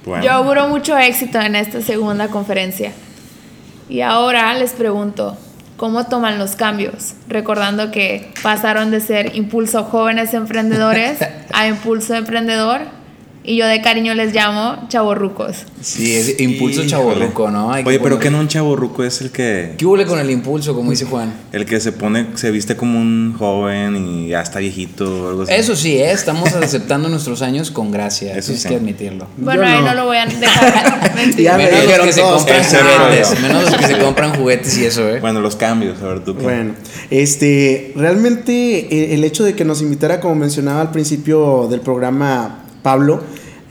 [0.06, 0.24] Bueno.
[0.26, 2.92] Yo auguro mucho éxito en esta segunda conferencia.
[3.88, 5.38] Y ahora les pregunto,
[5.82, 7.16] ¿cómo toman los cambios?
[7.28, 11.18] Recordando que pasaron de ser Impulso Jóvenes Emprendedores
[11.54, 12.82] a Impulso Emprendedor.
[13.44, 15.66] Y yo de cariño les llamo chavorrucos.
[15.82, 16.90] Sí, es impulso Híjole.
[16.90, 17.74] chaborruco, ¿no?
[17.74, 19.74] Hay Oye, pero poner- que no un chavo ruco es el que.
[19.80, 21.34] ¿Qué huele con el impulso, como dice Juan?
[21.52, 25.42] El que se pone, se viste como un joven y ya está viejito o algo
[25.42, 25.54] así.
[25.54, 26.12] Eso sí, ¿eh?
[26.12, 28.30] estamos aceptando nuestros años con gracia.
[28.34, 28.70] Eso Eso es sí.
[28.70, 29.26] que admitirlo.
[29.38, 29.88] Bueno, Yo ahí no.
[29.88, 31.02] no lo voy a dejar.
[31.38, 33.42] Ya me Menos los dijeron que se compran juguetes.
[33.42, 35.20] Menos los que se compran juguetes y eso, ¿eh?
[35.20, 36.44] Bueno, los cambios, a ver tú qué.
[36.44, 36.74] Bueno,
[37.10, 38.54] este, realmente
[38.96, 43.22] eh, el hecho de que nos invitara, como mencionaba al principio del programa Pablo,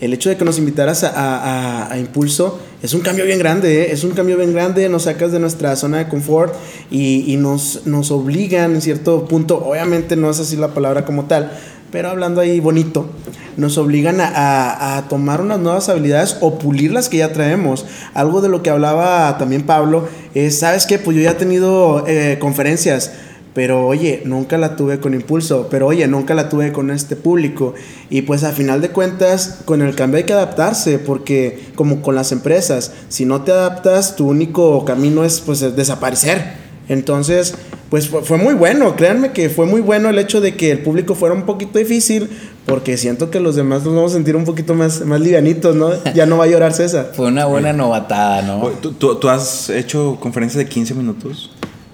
[0.00, 3.92] el hecho de que nos invitaras a, a- Impulso es un cambio bien grande, ¿eh?
[3.92, 6.54] es un cambio bien grande, nos sacas de nuestra zona de confort
[6.90, 11.26] y, y nos, nos obligan en cierto punto, obviamente no es así la palabra como
[11.26, 11.52] tal,
[11.92, 13.10] pero hablando ahí bonito,
[13.58, 17.84] nos obligan a, a- a tomar unas nuevas habilidades o pulir las que ya traemos.
[18.14, 20.98] Algo de lo que hablaba también Pablo es, ¿sabes qué?
[20.98, 23.10] Pues yo ya he tenido eh, conferencias,
[23.54, 27.74] pero oye, nunca la tuve con impulso, pero oye, nunca la tuve con este público.
[28.08, 32.14] Y pues a final de cuentas, con el cambio hay que adaptarse, porque como con
[32.14, 36.60] las empresas, si no te adaptas, tu único camino es pues desaparecer.
[36.88, 37.54] Entonces,
[37.88, 40.80] pues fue, fue muy bueno, créanme que fue muy bueno el hecho de que el
[40.80, 42.28] público fuera un poquito difícil,
[42.66, 45.90] porque siento que los demás nos vamos a sentir un poquito más, más livianitos, ¿no?
[46.14, 47.12] Ya no va a llorar César.
[47.14, 48.68] Fue una buena novatada, ¿no?
[48.80, 51.49] ¿Tú, tú, tú has hecho conferencias de 15 minutos?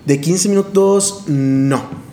[0.07, 2.07] De 15 minutos, no.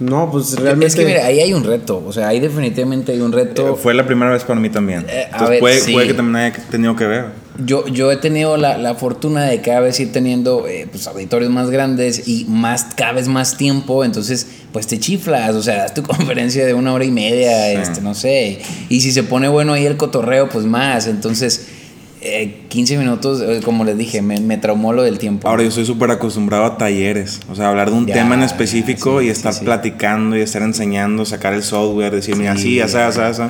[0.00, 0.86] No, pues realmente...
[0.88, 2.02] Es que mira, ahí hay un reto.
[2.04, 3.74] O sea, ahí definitivamente hay un reto.
[3.74, 5.06] Eh, Fue la primera vez para mí también.
[5.08, 5.92] Eh, a Entonces ver, puede, sí.
[5.92, 7.26] puede que también haya tenido que ver.
[7.64, 11.50] Yo, yo he tenido la, la fortuna de cada vez ir teniendo eh, pues, auditorios
[11.50, 15.92] más grandes y más, cada vez más tiempo, entonces pues te chiflas, o sea, das
[15.92, 17.78] tu conferencia de una hora y media, Sí.
[17.82, 21.66] este, no sé, y si se pone bueno ahí el cotorreo, pues más, entonces
[22.22, 25.48] eh, 15 minutos, eh, como les dije, me, me traumó lo del tiempo.
[25.48, 28.42] Ahora yo soy súper acostumbrado a talleres, o sea, hablar de un Ya, tema en
[28.42, 29.64] específico sí, y sí, estar sí.
[29.64, 33.28] platicando y estar enseñando, sacar el software, decir, mira, Sí, así, así, ya.
[33.28, 33.42] así.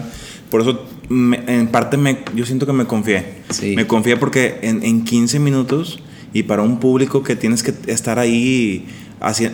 [0.50, 3.24] Por eso, me- en parte, me, yo siento que me confié.
[3.50, 3.74] Sí.
[3.76, 6.00] Me confié porque en, en 15 minutos
[6.34, 8.86] y para un público que tienes que estar ahí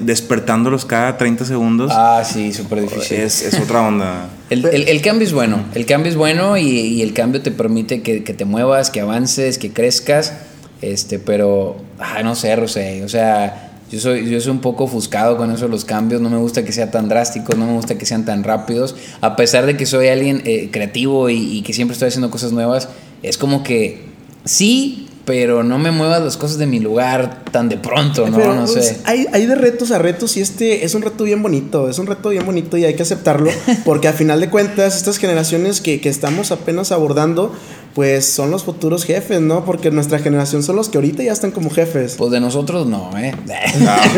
[0.00, 3.18] despertándolos cada 30 segundos, Ah, sí, súper difícil.
[3.18, 4.28] es, es otra onda.
[4.50, 7.50] El, el- el cambio es bueno, el cambio es bueno y, y el cambio te
[7.50, 10.32] permite que, que te muevas, que avances, que crezcas,
[10.80, 15.36] este, pero, ah, no sé, Rosé, o sea, yo soy, yo soy un poco ofuscado
[15.36, 18.06] con eso los cambios, no me gusta que sean tan drásticos, no me gusta que
[18.06, 21.92] sean tan rápidos, a pesar de que soy alguien eh, creativo y, y que siempre
[21.92, 22.88] estoy haciendo cosas nuevas,
[23.22, 24.04] es como que
[24.46, 28.38] sí, pero no me muevas las cosas de mi lugar tan de pronto, ¿no?
[28.38, 29.00] Pero, no pues, sé.
[29.04, 32.06] hay, hay de retos a retos y este es un reto bien bonito, es un
[32.06, 33.50] reto bien bonito y hay que aceptarlo
[33.84, 37.54] porque a final de cuentas estas generaciones que, que estamos apenas abordando
[37.94, 39.66] pues son los futuros jefes, ¿no?
[39.66, 42.14] Porque nuestra generación son los que ahorita ya están como jefes.
[42.16, 43.34] Pues de nosotros no, ¿eh?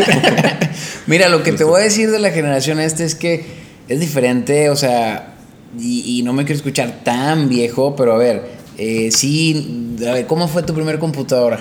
[1.07, 3.43] Mira, lo que te voy a decir de la generación esta es que
[3.89, 5.33] es diferente, o sea,
[5.77, 10.27] y, y no me quiero escuchar tan viejo, pero a ver, eh, sí, a ver,
[10.27, 11.59] ¿cómo fue tu primer computadora?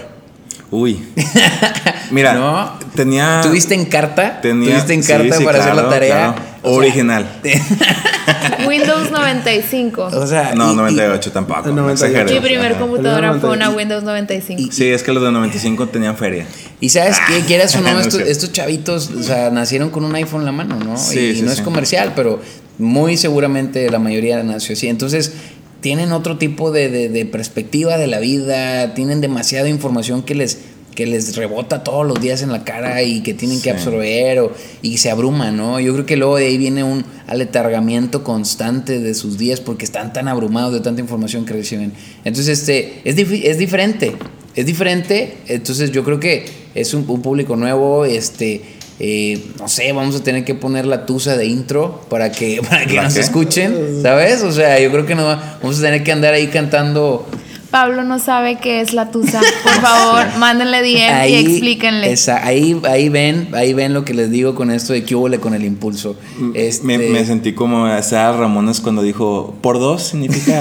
[0.71, 1.03] Uy.
[2.13, 2.73] Mira, ¿No?
[2.95, 3.41] tenía...
[3.43, 4.41] ¿Tuviste en carta?
[4.41, 6.15] tenía- ¿Tuviste en carta sí, para hacer la tarea?
[6.15, 6.35] claro.
[6.63, 7.27] O sea, Original.
[8.69, 10.03] Windows 95.
[10.13, 11.69] o sea, No, y- y- 98 tampoco.
[11.69, 12.05] El no 98.
[12.07, 12.33] exageres.
[12.43, 12.81] Mi primer Ajá.
[12.81, 14.73] computadora fue una Y- Windows 95.
[14.73, 16.47] Sí, es que los de 95 tenían feria.
[16.81, 20.15] Y sabes qué, quieras o no, No es estos, chavitos, o sea, nacieron con un
[20.15, 20.97] iPhone en la mano, ¿no?
[20.97, 21.59] Sí, y sí, no sí.
[21.59, 22.41] es comercial, pero
[22.79, 24.89] muy seguramente la mayoría nació así.
[24.89, 25.33] Entonces,
[25.81, 30.59] tienen otro tipo de, de- de perspectiva de la vida, tienen demasiada información que les,
[30.95, 34.53] que les rebota todos los días en la cara y que tienen que absorber o,
[34.83, 35.81] y se abruman, ¿no?
[35.81, 40.13] Yo creo que luego de ahí viene un aletargamiento constante de sus días porque están
[40.13, 41.93] tan abrumados de tanta información que reciben.
[42.25, 44.15] Entonces, este, es, es diferente,
[44.57, 48.61] es diferente, entonces yo creo que es un, un público nuevo, este,
[49.03, 52.85] Eh, no sé, vamos a tener que poner la tusa de intro para que, para
[52.85, 53.21] que ¿La nos qué?
[53.21, 54.43] escuchen, ¿sabes?
[54.43, 57.27] O sea, yo creo que no, vamos a tener que andar ahí cantando.
[57.71, 59.41] Pablo no sabe qué es la tusa.
[59.63, 62.13] Por favor, mándenle DM y explíquenle.
[62.13, 65.31] esa- ahí, ahí ven, ahí ven lo que les digo con esto de que hubo
[65.41, 66.17] con el impulso.
[66.55, 70.59] Este, Me, me sentí como Adal Ramones cuando dijo, por dos significa...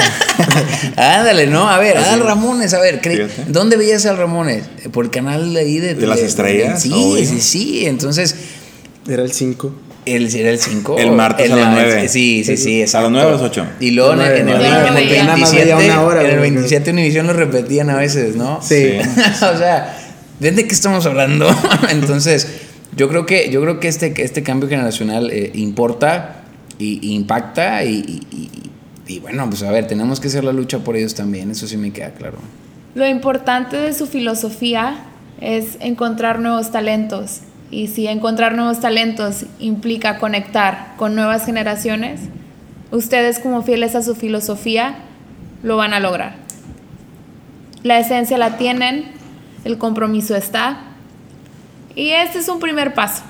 [0.95, 2.07] Ándale, no, a ver, Así.
[2.09, 3.45] Adal Ramones, a ver, Fíjate.
[3.51, 4.63] ¿dónde veías a Adal Ramones?
[4.91, 6.81] Por el canal de ahí de, ¿De las estrellas?
[6.83, 7.25] Sí, Obvio.
[7.25, 7.85] sí, sí.
[7.85, 8.35] Entonces,
[9.07, 9.71] Era el 5.
[10.05, 10.97] El, era el 5.
[10.97, 12.07] El martes a las nueve.
[12.07, 12.81] Sí, sí, sí.
[12.81, 13.65] ¿A las nueve o a las ocho?
[13.79, 15.23] Y luego en, el- en el, en el veía.
[15.23, 16.51] Nada más veía 27, una hora, en el güey.
[16.51, 18.61] 27 Univisión lo repetían a veces, ¿no?
[18.61, 18.97] Sí.
[19.53, 19.97] o sea,
[20.39, 21.47] ¿de qué estamos hablando?
[21.91, 22.47] Entonces,
[22.95, 26.43] yo creo que, yo creo que este, este cambio generacional eh, importa
[26.77, 28.49] y, y impacta y, y- y-
[29.13, 31.77] y bueno, pues a ver, tenemos que hacer la lucha por ellos también, eso sí
[31.77, 32.37] me queda claro.
[32.93, 34.97] Lo importante de su filosofía
[35.41, 37.39] es encontrar nuevos talentos.
[37.71, 42.21] Y si encontrar nuevos talentos implica conectar con nuevas generaciones,
[42.91, 44.95] ustedes como fieles a su filosofía
[45.61, 46.35] lo van a lograr.
[47.83, 49.05] La esencia la tienen,
[49.65, 50.81] el compromiso está.
[51.95, 53.23] Y este es un primer paso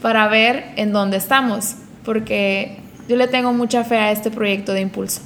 [0.00, 4.80] para ver en dónde estamos, porque yo le tengo mucha fe a este proyecto de
[4.80, 5.20] impulso.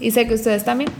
[0.00, 0.90] Y sé que ustedes también.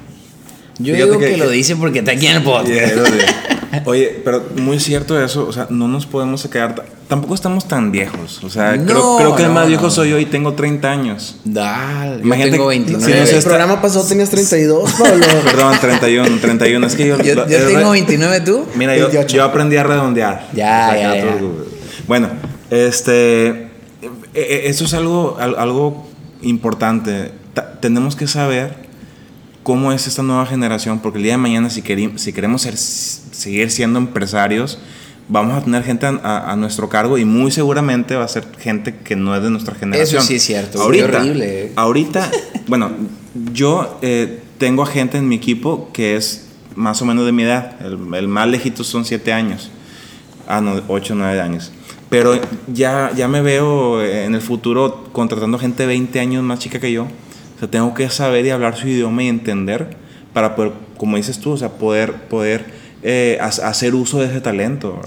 [0.79, 2.95] Yo Fíjate digo que, que- lo dice porque está aquí en el podcast.
[2.95, 7.69] Yeah, Oye, pero muy cierto eso, o sea, no nos podemos quedar, ta- tampoco estamos
[7.69, 9.91] tan viejos, o sea, No, creo, creo que el más viejo no.
[9.91, 11.37] soy yo y tengo 30 años.
[11.45, 13.05] Dale, yo Imagínate tengo que- 29.
[13.07, 15.27] si el está- programa pasado tenías 32, Pablo.
[15.45, 17.19] Perdón, 31, 31, es que yo...
[17.19, 18.65] yo, yo tengo re- 29, ¿tú?
[18.75, 19.37] Mira, yo, 28.
[19.37, 20.49] yo aprendí a redondear.
[20.55, 21.39] Ya, O sea, ya, ya.
[22.07, 22.29] Bueno,
[22.71, 23.69] este, eh,
[24.35, 26.09] eh, eso es algo, al- algo
[26.43, 27.33] importante.
[27.55, 28.89] Ta- tenemos que saber
[29.63, 31.83] cómo es esta nueva generación, porque el día de mañana si,
[32.17, 32.77] si queremos ser-
[33.39, 34.79] seguir siendo empresarios,
[35.29, 38.45] vamos a tener gente a, a- a nuestro cargo y muy seguramente va a ser
[38.59, 40.23] gente que no es de nuestra generación.
[40.23, 41.73] sí es cierto, Ahorita, horrible, eh.
[41.77, 42.31] ahorita,
[42.67, 42.91] bueno,
[43.53, 47.43] yo eh, tengo a gente en mi equipo que es más o menos de mi
[47.43, 47.77] edad.
[47.85, 49.71] El, el más lejito son 7 años.
[50.47, 51.73] Ah, no, 8 o 9 años.
[52.09, 52.41] Pero
[52.73, 57.05] ya, ya me veo en el futuro contratando gente 20 años más chica que yo.
[57.05, 59.97] O sea, tengo que saber y hablar su idioma y entender
[60.33, 62.65] para poder, como dices tú, o sea, poder, poder
[63.03, 65.01] eh, ha- hacer uso de ese talento.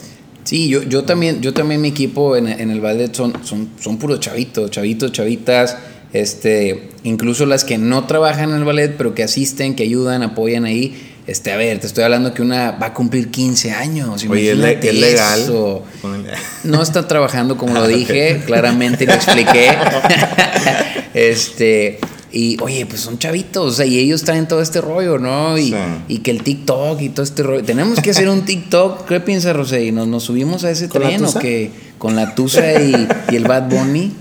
[0.43, 3.97] Sí, yo, yo también, yo también mi equipo en, en el ballet son, son, son
[3.97, 5.77] puros chavitos, chavitos, chavitas,
[6.13, 10.65] este, incluso las que no trabajan en el ballet, pero que asisten, que ayudan, apoyan
[10.65, 11.07] ahí.
[11.27, 14.25] Este, a ver, te estoy hablando que una va a cumplir 15 años.
[14.27, 15.39] Oye, es, le- legal.
[15.39, 15.83] eso.
[16.63, 19.69] No está trabajando como lo dije, claramente lo expliqué.
[21.13, 21.99] este,
[22.33, 25.57] y oye, pues son chavitos, o sea, y ellos traen todo este rollo, ¿no?
[25.57, 25.75] Y, Sí.
[26.07, 27.63] y que el TikTok y todo este rollo.
[27.63, 29.91] Tenemos que hacer un TikTok, ¿qué piensa Rosé?
[29.91, 33.35] ¿Nos, nos subimos a ese ¿Con la tren o que con la Tusa y, y
[33.35, 34.11] el Bad Bunny?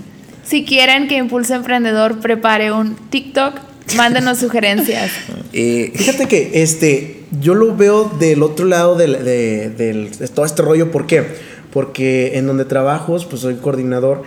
[0.43, 3.53] Si quieren que Impulso Emprendedor prepare un TikTok,
[3.95, 5.09] mándenos sugerencias.
[5.53, 10.45] Eh, Fíjate que este, yo lo veo del otro lado del, de, del- de todo
[10.45, 10.91] este rollo.
[10.91, 11.25] ¿Por qué?
[11.71, 14.23] Porque en donde trabajo, pues soy coordinador,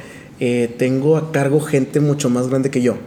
[0.47, 2.99] eh, tengo a cargo gente mucho más grande que yo.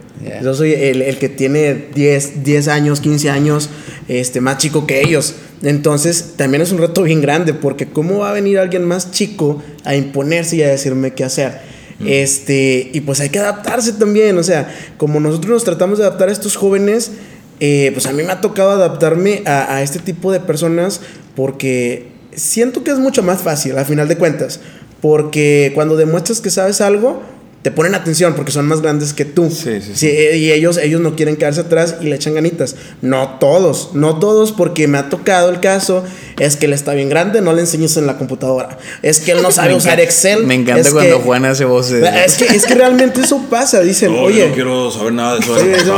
[0.42, 3.70] Yo soy el, el que tiene 10, 10 años, 15 años,
[4.08, 5.36] este, más chico que ellos.
[5.62, 9.62] Entonces, también es un reto bien grande, porque ¿cómo va a venir alguien más chico
[9.84, 11.60] a imponerse y a decirme qué hacer?
[12.04, 16.30] Este, y pues hay que adaptarse también, o sea, como nosotros nos tratamos de adaptar
[16.30, 17.12] a estos jóvenes,
[17.60, 21.02] eh, pues a mí me ha tocado adaptarme a, a este tipo de personas
[21.36, 24.60] porque siento que es mucho más fácil, a final de cuentas,
[25.00, 27.20] porque cuando demuestras que sabes algo,
[27.68, 29.50] te ponen atención porque son más grandes que tú.
[29.50, 30.06] Sí, sí, sí.
[30.08, 32.76] eh, y ellos, ellos no quieren quedarse atrás y le echan ganitas.
[33.02, 36.02] No todos, no todos, porque me ha tocado el caso.
[36.38, 38.78] Es que él está bien grande, no le enseñes en la computadora.
[39.02, 40.46] Es que él no sabe usar Excel.
[40.46, 42.02] Me encanta es cuando que- Juan hace voces.
[42.24, 43.80] Es que, es que realmente eso pasa.
[43.80, 44.38] Dicen, No, oye.
[44.40, 45.60] yo no quiero saber nada de eso.
[45.60, 45.94] Sí, eso-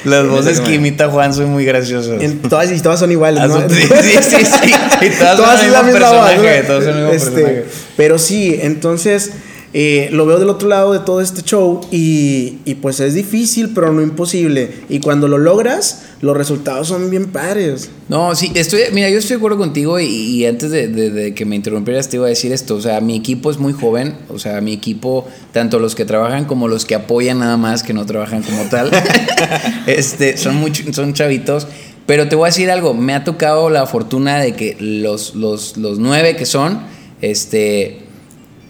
[0.06, 2.20] Las voces que imita Juan son muy graciosas.
[2.20, 3.60] en todas, y todas son iguales, Ah, ¿no?
[3.60, 4.72] son- sí, sí, sí, sí.
[5.06, 7.64] Y todas son el es la mismo misma voz, todas son el mismo Este, personaje.
[7.96, 9.30] Pero sí, entonces
[9.72, 13.70] eh, lo veo del otro lado de todo este show y, y pues es difícil,
[13.74, 14.70] pero no imposible.
[14.88, 17.88] Y cuando lo logras, los resultados son bien padres.
[18.08, 21.34] No, sí, estoy, mira, yo estoy de acuerdo contigo y, y antes de, de- de
[21.34, 24.14] que me interrumpieras te iba a decir esto, o sea, mi equipo es muy joven,
[24.28, 27.94] o sea, mi equipo, tanto los que trabajan como los que apoyan nada más, que
[27.94, 28.90] no trabajan como tal,
[29.86, 31.66] este, son, muy, son chavitos,
[32.06, 35.76] pero te voy a decir algo, me ha tocado la fortuna de que los, los,
[35.76, 36.80] los nueve que son,
[37.22, 38.00] este,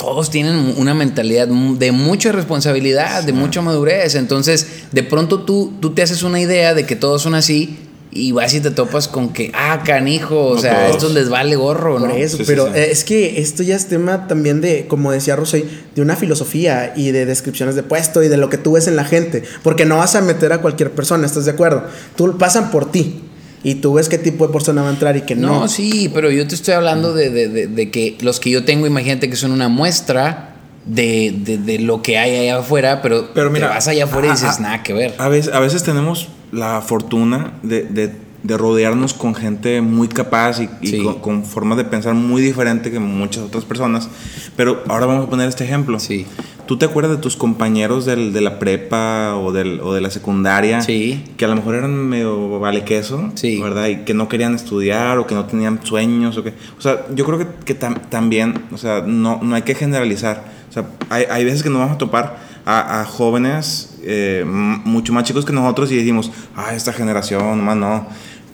[0.00, 4.14] todos tienen una mentalidad de mucha responsabilidad, de mucha madurez.
[4.14, 7.76] Entonces, de pronto tú, tú te haces una idea de que todos son así
[8.12, 10.96] y vas y te topas con que, ah, canijo, o No sea, todos.
[10.96, 12.08] estos les vale gorro, ¿no?
[12.08, 12.72] Por eso, Sí, pero sí.
[12.74, 16.92] eh, es que esto ya es tema también de, como decía Rosey, de una filosofía
[16.96, 19.44] y de descripciones de puesto y de lo que tú ves en la gente.
[19.62, 21.84] Porque no vas a meter a cualquier persona, ¿estás de acuerdo?
[22.16, 23.20] Tú pasan por ti
[23.62, 25.49] y tú ves qué tipo de persona va a entrar y que no.
[25.61, 28.64] No, sí, pero yo te estoy hablando de, de- de- de que los que yo
[28.64, 33.29] tengo, imagínate que son una muestra de, de- de lo que hay allá afuera, pero,
[33.35, 35.14] Pero mira, te vas allá afuera y a- dices, a- nada que ver.
[35.18, 40.61] A veces, a veces tenemos la fortuna de, de- de rodearnos con gente muy capaz
[40.62, 41.03] y, y Sí.
[41.03, 44.09] con, con formas de pensar muy diferente que muchas otras personas.
[44.57, 46.01] Pero ahora vamos a poner este ejemplo.
[46.01, 46.25] Sí.
[46.70, 50.09] ¿Tú te acuerdas de tus compañeros del- de la prepa o, del- o de la
[50.09, 50.80] secundaria?
[50.83, 51.24] Sí.
[51.37, 53.61] Que a lo mejor eran medio vale queso, Sí.
[53.61, 53.88] ¿verdad?
[53.88, 56.37] Y que no querían estudiar o que no tenían sueños.
[56.37, 59.62] O, que, o sea, yo creo que, que tam- también, o sea, no, no hay
[59.62, 60.44] que generalizar.
[60.68, 65.12] O sea, hay, hay veces que nos vamos a topar a, a jóvenes eh, mucho
[65.12, 68.06] más chicos que nosotros y decimos, ah, esta generación, más no.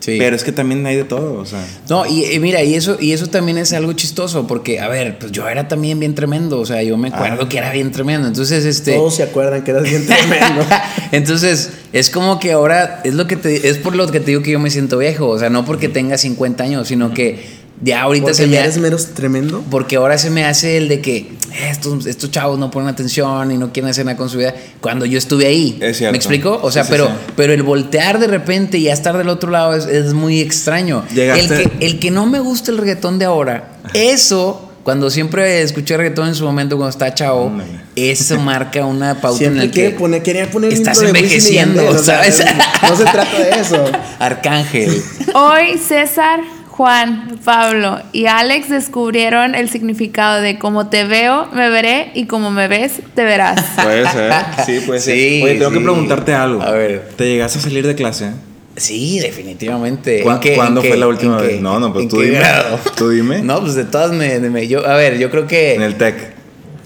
[0.07, 0.19] Sí.
[0.21, 1.67] Pero es que también hay de todo, o sea.
[1.89, 5.19] No, y, y mira, y eso, y eso también es algo chistoso, porque, a ver,
[5.19, 7.49] pues yo era también bien tremendo, o sea, yo me acuerdo Ah.
[7.49, 8.95] que era bien tremendo, entonces, este...
[8.95, 10.65] Todos se acuerdan que eras bien tremendo.
[11.11, 14.43] Entonces, es como que ahora es lo que te es por lo que te digo
[14.43, 17.45] que yo me siento viejo, o sea, no porque tenga 50 años, sino que
[17.83, 19.63] ya ahorita Porque se me ya ha- eres menos tremendo.
[19.71, 21.31] porque ahora se me hace el de que
[21.71, 25.07] estos, estos chavos no ponen atención y no quieren hacer nada con su vida cuando
[25.07, 25.79] yo estuve ahí.
[25.81, 26.13] Es cierto.
[26.13, 26.59] ¿Me explico?
[26.63, 27.13] O sea, Sí, pero, sí.
[27.37, 31.05] pero el voltear de repente y ya estar del otro lado es, es muy extraño.
[31.15, 35.97] El que, el que no me gusta el reggaetón de ahora, eso, cuando siempre escuché
[35.97, 37.51] reggaetón en su momento cuando estaba chavo,
[37.95, 41.97] eso marca una pauta Siempre en el que que pone, querían poner estás envejeciendo, Yandel,
[42.01, 42.45] o sea, ¿sabes?
[42.89, 43.85] no se trata de eso.
[44.19, 45.03] Arcángel.
[45.35, 46.41] Hoy César,
[46.77, 52.51] Juan, Pablo y Alex descubrieron el significado de como te veo, me veré y como
[52.51, 53.65] me ves, te verás.
[53.83, 54.33] Puede ser,
[54.67, 55.17] sí, puede ser.
[55.17, 56.63] Sí, Oye, tengo que preguntarte algo.
[56.63, 57.09] A ver.
[57.17, 58.33] ¿Te llegaste a salir de clase?
[58.77, 60.21] Sí, definitivamente.
[60.23, 61.61] ¿Cuá- ¿En qué- cuándo qué- fue la última qué- vez?
[61.63, 62.35] No, no, pues tú dime.
[62.41, 62.79] grado?
[62.97, 63.41] Tú dime.
[63.41, 66.36] No, pues de todas me, me- yo, a ver, yo creo que En el TEC.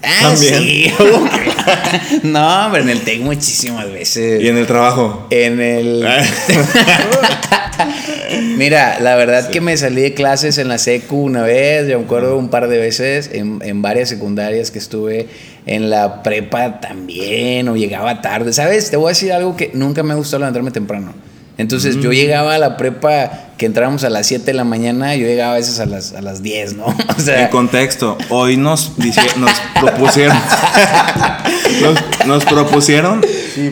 [0.02, 0.62] Ah, También.
[0.62, 0.92] sí.
[2.22, 4.42] no, hombre, en el TEC muchísimas veces.
[4.42, 5.26] Y en el trabajo.
[5.30, 6.06] En el.
[8.56, 12.04] Mira, la verdad que me salí de clases en la secu una vez, yo me
[12.04, 15.28] acuerdo un par de veces, en, en varias secundarias que estuve,
[15.66, 18.52] en la prepa también, o llegaba tarde.
[18.52, 18.90] ¿Sabes?
[18.90, 21.14] Te voy a decir algo que nunca me gustó levantarme temprano.
[21.60, 22.00] Entonces Mm.
[22.00, 25.52] yo llegaba a la prepa que entrábamos a las 7 de la mañana, yo llegaba
[25.52, 26.86] a veces a las, a las 10, ¿no?
[27.16, 30.36] O sea, En contexto, hoy nos, dice- nos propusieron
[31.82, 33.20] nos, nos propusieron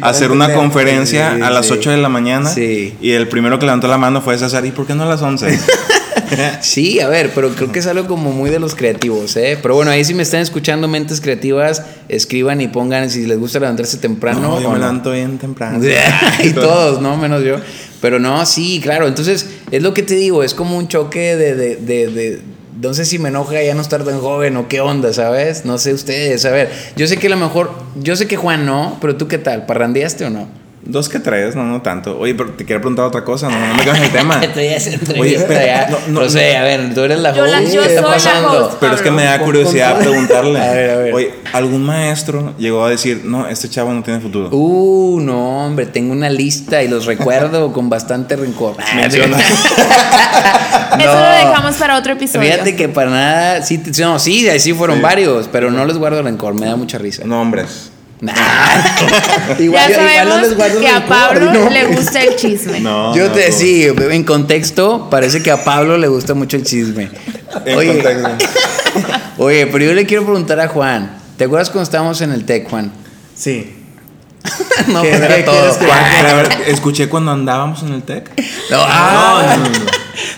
[0.03, 1.73] hacer una conferencia Sí, a las sí.
[1.73, 2.95] 8 de la mañana Sí.
[3.01, 5.23] y el primero que levantó la mano fue César, ¿y por qué no a las
[5.23, 5.59] 11?
[6.61, 9.59] Sí, a ver, pero creo que es algo como muy de los creativos, ¿eh?
[9.61, 13.61] Pero bueno, ahí si me están escuchando mentes creativas, escriban y pongan si les gusta
[13.61, 14.85] levantarse temprano no, yo o me no.
[14.85, 15.81] levanto bien temprano.
[16.45, 17.17] y todos, ¿no?
[17.17, 17.57] Menos yo.
[18.01, 19.09] Pero no, sí, claro.
[19.09, 22.41] Entonces, es lo que te digo, es como un choque de, de, de, de-
[22.81, 25.65] no sé si me enoja ya no estar tan joven o qué onda, ¿sabes?
[25.65, 26.71] No sé ustedes, a ver.
[26.97, 29.67] Yo sé que a lo mejor, yo sé que Juan no, pero tú qué tal,
[29.67, 30.47] ¿parrandeaste o no?
[30.85, 32.19] Dos que tres, no, no tanto.
[32.19, 34.41] Oye, pero te quiero preguntar otra cosa, no, no me quedas en el tema.
[35.19, 35.89] Oye, pero- ya.
[35.91, 38.01] no, no, o sea, a ver, tú eres la Yo la- host, yo ¿qué está
[38.03, 38.67] soy la pasando?
[38.67, 38.77] host.
[38.81, 40.61] Pero es que me da curiosidad preguntarle.
[40.63, 41.15] A ver, a ver.
[41.15, 44.49] Oye, ¿algún maestro llegó a decir, no, este chavo no tiene futuro?
[44.51, 48.77] Uh, no, hombre, tengo una lista y los recuerdo con bastante rencor.
[48.97, 49.37] Menciona.
[49.39, 52.51] Eso lo dejamos para otro episodio.
[52.51, 55.03] Fíjate que para nada, sí, no, sí, ahí sí fueron Sí.
[55.03, 57.25] varios, pero no les guardo rencor, me da mucha risa.
[57.25, 57.91] Nombres.
[58.21, 58.33] Nah.
[59.59, 61.71] Igual, ya igual no sabemos les guardo que a Pablo ¿no?
[61.71, 62.81] le gusta el chisme.
[62.81, 63.15] No.
[63.15, 67.11] Yo no, te sí, en contexto, parece que a Pablo le gusta mucho el chisme.
[67.65, 68.29] En Oye, contexto.
[69.39, 71.17] oye, pero yo le quiero preguntar a Juan.
[71.37, 72.91] ¿Te acuerdas cuando estábamos en el TEC, Juan?
[73.37, 73.75] Sí.
[74.89, 75.79] no, ¿Qué- pues era qué todo.
[75.79, 78.31] que- Juan, pero a ver, escuché cuando andábamos en el TEC.
[78.71, 79.71] No, ah, no, no,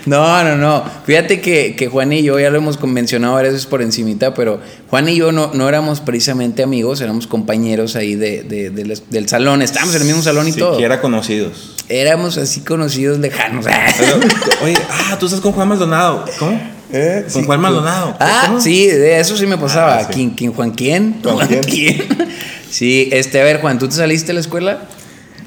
[0.07, 0.43] no.
[0.45, 0.85] No, no.
[1.05, 4.61] Fíjate que, que Juan y yo ya lo hemos mencionado varias veces por encimita, pero
[4.89, 9.11] Juan y yo no, no éramos precisamente amigos, éramos compañeros ahí de, de- de les-
[9.11, 9.63] del salón.
[9.63, 10.73] Estábamos en el mismo salón y todo.
[10.73, 11.77] Siquiera conocidos.
[11.89, 13.65] Éramos así conocidos lejanos.
[13.99, 14.21] Pero,
[14.65, 16.25] Oye, ah, tú estás con Juan Maldonado.
[16.39, 16.61] ¿Cómo?
[16.93, 17.25] ¿Eh?
[17.33, 18.17] Con Juan Maldonado.
[18.19, 18.61] Ah, ¿Cómo?
[18.61, 19.99] sí, de eso sí me pasaba.
[19.99, 20.13] Ah, sí.
[20.15, 21.21] ¿Quién, quién, Juan quién?
[21.23, 21.63] ¿Juan ¿Juan quién?
[21.63, 22.09] quién?
[22.71, 24.83] Sí, este, a ver, Juan, ¿tú te saliste de la escuela?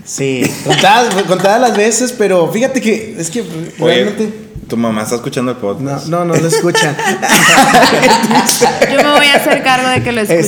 [0.05, 0.43] Sí.
[0.65, 3.41] Contadas, contadas las veces, pero fíjate que es que
[3.79, 4.33] Oye, realmente.
[4.67, 6.07] tu mamá está escuchando el podcast.
[6.07, 6.95] No, no, no lo escuchan.
[8.91, 10.39] Yo me voy a hacer cargo de que lo escuche.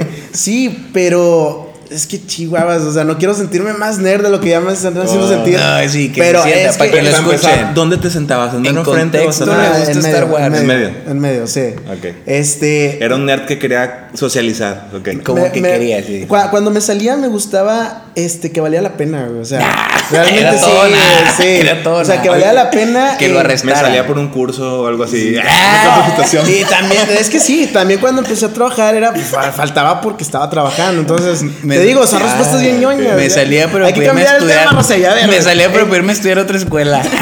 [0.00, 4.40] Este, sí, pero es que chihuahuas, o sea, no quiero sentirme más nerd de lo
[4.40, 5.28] que ya me están haciendo Oh.
[5.28, 5.58] sentir.
[5.58, 7.74] No, sí, que pero se sienta, es para que, que lo escuchen.
[7.74, 8.54] ¿Dónde te sentabas?
[8.54, 10.56] ¿En En mero frente o contexto, gusta en Star medio, Wars.
[10.60, 11.60] en medio, en medio, sí.
[11.88, 12.14] Ok.
[12.26, 14.88] Este, Era un nerd que quería socializar.
[14.94, 15.22] ok.
[15.22, 16.26] Como que quería, sí.
[16.28, 19.60] cua- Cuando me salía me gustaba este que valía la pena, güey, o sea,
[20.10, 20.66] realmente era sí,
[21.36, 21.42] sí.
[21.46, 23.76] era todo o sea, que valía la pena Que lo arrestaran.
[23.82, 25.36] Me salía por un curso o algo así.
[25.44, 26.24] Ah.
[26.48, 30.22] Y también, es que sí, también cuando empecé a trabajar era, pues, fa- faltaba porque
[30.24, 31.00] estaba trabajando.
[31.00, 33.16] Entonces, Me- digo, son respuestas bien ñoñas.
[33.16, 34.68] Me salía, pero Hay que cambiar el estudiar.
[34.68, 37.02] tema, José, ya, me salía, pero eh, para irme a estudiar a otra escuela.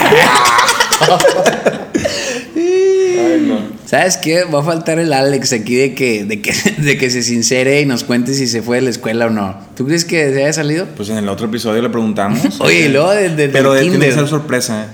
[2.56, 3.60] Ay, no.
[3.86, 4.44] ¿Sabes qué?
[4.44, 7.86] Va a faltar el Alex aquí de que, de que, de que se sincere y
[7.86, 9.56] nos cuente si se fue de la escuela o no.
[9.76, 10.86] ¿Tú crees que se haya salido?
[10.96, 12.40] Pues en el otro episodio le preguntamos.
[12.60, 14.84] Oye, luego de, de- Pero él tiene que ser sorpresa.
[14.84, 14.86] ¿eh?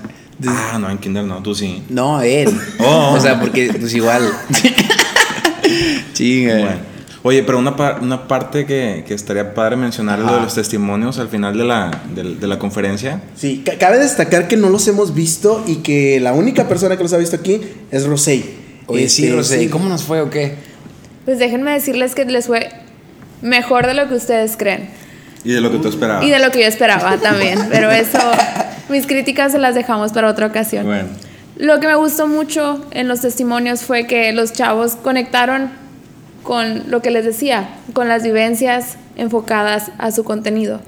[0.47, 1.83] Ah, no, en Kinder no, tú sí.
[1.89, 2.49] No, él.
[2.79, 3.13] Oh.
[3.15, 4.31] O sea, porque pues igual.
[6.13, 6.53] Chinga.
[6.59, 6.96] Bueno.
[7.27, 10.45] Oye, pero una, par- una parte que, que estaría padre mencionar es lo de Ajá.
[10.45, 13.21] los testimonios al final de la, de, de la conferencia.
[13.35, 17.03] Sí, ca- cabe destacar que no los hemos visto y que la única persona que
[17.03, 17.59] los ha visto aquí
[17.91, 18.55] es Rosey.
[18.85, 19.67] Oye, sí, Este, Rosé, sí.
[19.67, 20.55] ¿cómo nos fue o qué?
[21.25, 22.69] Pues déjenme decirles que les fue
[23.41, 24.89] mejor de lo que ustedes creen.
[25.43, 26.23] Y de lo que tú esperabas.
[26.25, 27.59] Y de lo que yo esperaba también.
[27.69, 28.19] Pero eso,
[28.89, 30.85] mis críticas se las dejamos para otra ocasión.
[30.85, 31.09] Bueno.
[31.57, 35.71] Lo que me gustó mucho en los testimonios fue que los chavos conectaron
[36.47, 40.79] con lo que les decía, con las vivencias enfocadas a su contenido.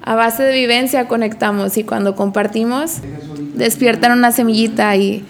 [0.00, 3.00] A base de vivencia conectamos y cuando compartimos
[3.52, 5.22] despiertan una semillita y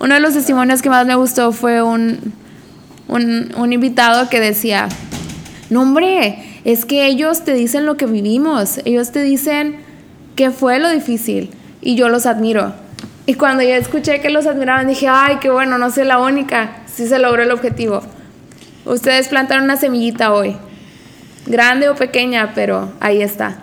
[0.00, 2.34] uno de los testimonios que más me gustó fue un,
[3.08, 4.86] un, un invitado que decía,
[5.70, 9.76] no hombre, es que ellos te dicen lo que vivimos, ellos te dicen
[10.36, 11.48] qué fue lo difícil
[11.80, 12.74] y yo los admiro.
[13.24, 16.82] Y cuando yo escuché que los admiraban dije, ay, qué bueno, no soy la única,
[16.84, 18.02] sí se logró el objetivo.
[18.84, 20.56] Ustedes plantaron una semillita hoy,
[21.46, 23.62] grande o pequeña, pero ahí está.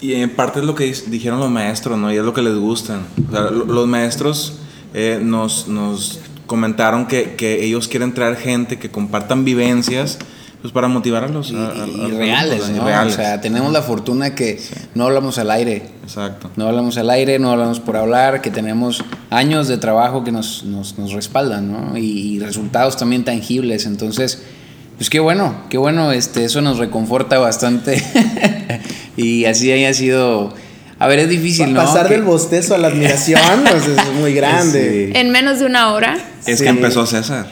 [0.00, 2.12] Y en parte es lo que dijeron los maestros, ¿no?
[2.12, 3.06] Y es lo que les gustan.
[3.30, 4.58] Los maestros
[4.92, 10.18] eh, nos, nos comentaron que, que ellos quieren traer gente que compartan vivencias
[10.64, 11.50] pues para motivar a los...
[11.50, 12.62] Y, a- a- a y los reales.
[12.62, 14.58] O sea, tenemos la fortuna que
[14.94, 15.82] no hablamos al aire.
[16.02, 16.50] Exacto.
[16.56, 20.64] No hablamos al aire, no hablamos por hablar, que tenemos años de trabajo que nos,
[20.64, 21.98] nos, nos respaldan, ¿no?
[21.98, 23.84] Y, y resultados también tangibles.
[23.84, 24.42] Entonces,
[24.96, 28.02] pues qué bueno, qué bueno, este, eso nos reconforta bastante.
[29.18, 30.54] y así haya sido.
[30.98, 31.84] A ver, es difícil, ¿no?
[31.84, 33.40] Pasar del bostezo a la admisión
[33.70, 35.10] pues, es muy grande.
[35.12, 35.18] Sí.
[35.18, 36.16] En menos de una hora.
[36.46, 36.64] Es Sí.
[36.64, 37.48] que empezó César.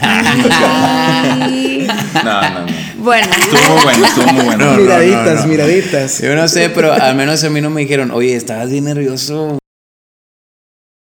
[2.24, 2.66] No, no, no.
[2.98, 4.64] Bueno, Estuvo muy bueno, estuvo muy bueno.
[4.64, 5.46] No, no, miraditas, no, no.
[5.46, 6.20] miraditas.
[6.20, 9.58] Yo no sé, pero al menos a mí no me dijeron, oye, estabas bien nervioso.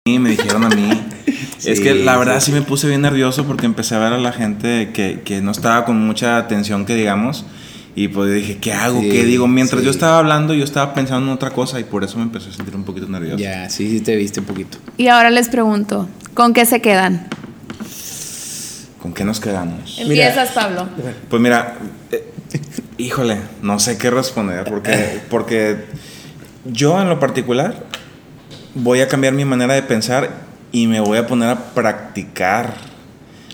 [0.06, 0.90] Sí, me dijeron a mí.
[1.66, 4.18] es que la verdad sí, sí, me puse bien nervioso porque empecé a ver a
[4.18, 7.46] la gente que, que no estaba con mucha atención, que digamos.
[7.96, 9.02] Y pues dije, ¿qué hago?
[9.02, 9.48] Sí, ¿Qué digo?
[9.48, 9.86] Mientras sí.
[9.86, 12.54] yo estaba hablando, yo estaba pensando en otra cosa y por eso me empecé a
[12.54, 13.38] sentir un poquito nervioso.
[13.40, 14.78] Ya, sí, sí te viste un poquito.
[14.98, 17.28] y ahora les pregunto, ¿con qué se quedan?
[19.02, 19.98] ¿Con qué nos quedamos?
[20.00, 20.88] Empiezas, Pablo.
[21.30, 21.76] Pues mira,
[22.12, 22.24] eh,
[22.98, 25.86] híjole, no sé qué responder porque, porque
[26.66, 27.86] yo en lo particular
[28.76, 30.30] voy a cambiar mi manera de pensar
[30.72, 32.74] y me voy a poner a practicar,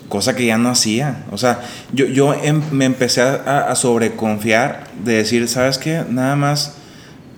[0.09, 1.23] cosa que ya no hacía.
[1.31, 6.03] O sea, yo, yo em- me empecé a, a sobreconfiar de decir, ¿sabes qué?
[6.09, 6.75] Nada más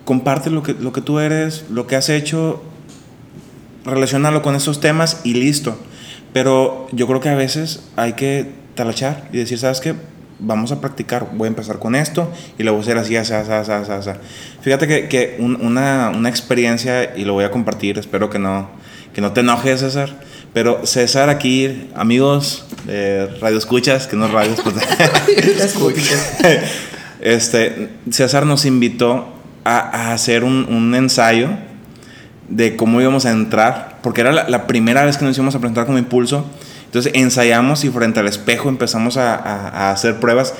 [0.06, 2.62] comparte lo que, lo que tú eres, lo que has hecho,
[3.84, 5.78] relacionarlo con esos temas y listo.
[6.36, 9.96] Pero yo creo que a veces hay que talachar y decir, ¿sabes qué?
[10.38, 13.32] Vamos a practicar, voy a empezar con esto y lo voy a hacer así, así,
[13.32, 14.10] así, así, así.
[14.60, 18.70] Fíjate que, que un- una, una experiencia, y lo voy a compartir, espero que no,
[19.14, 20.10] que no te enojes, César.
[20.54, 24.76] Pero César aquí, amigos, eh, radio escuchas, que no radios, pues,
[27.22, 29.30] este, César nos invitó
[29.64, 29.78] a,
[30.10, 31.48] a hacer un, un ensayo
[32.50, 35.60] de cómo íbamos a entrar, porque era la, la primera vez que nos íbamos a
[35.60, 36.46] presentar como impulso.
[36.86, 40.54] Entonces ensayamos y frente al espejo empezamos a, a- a hacer pruebas.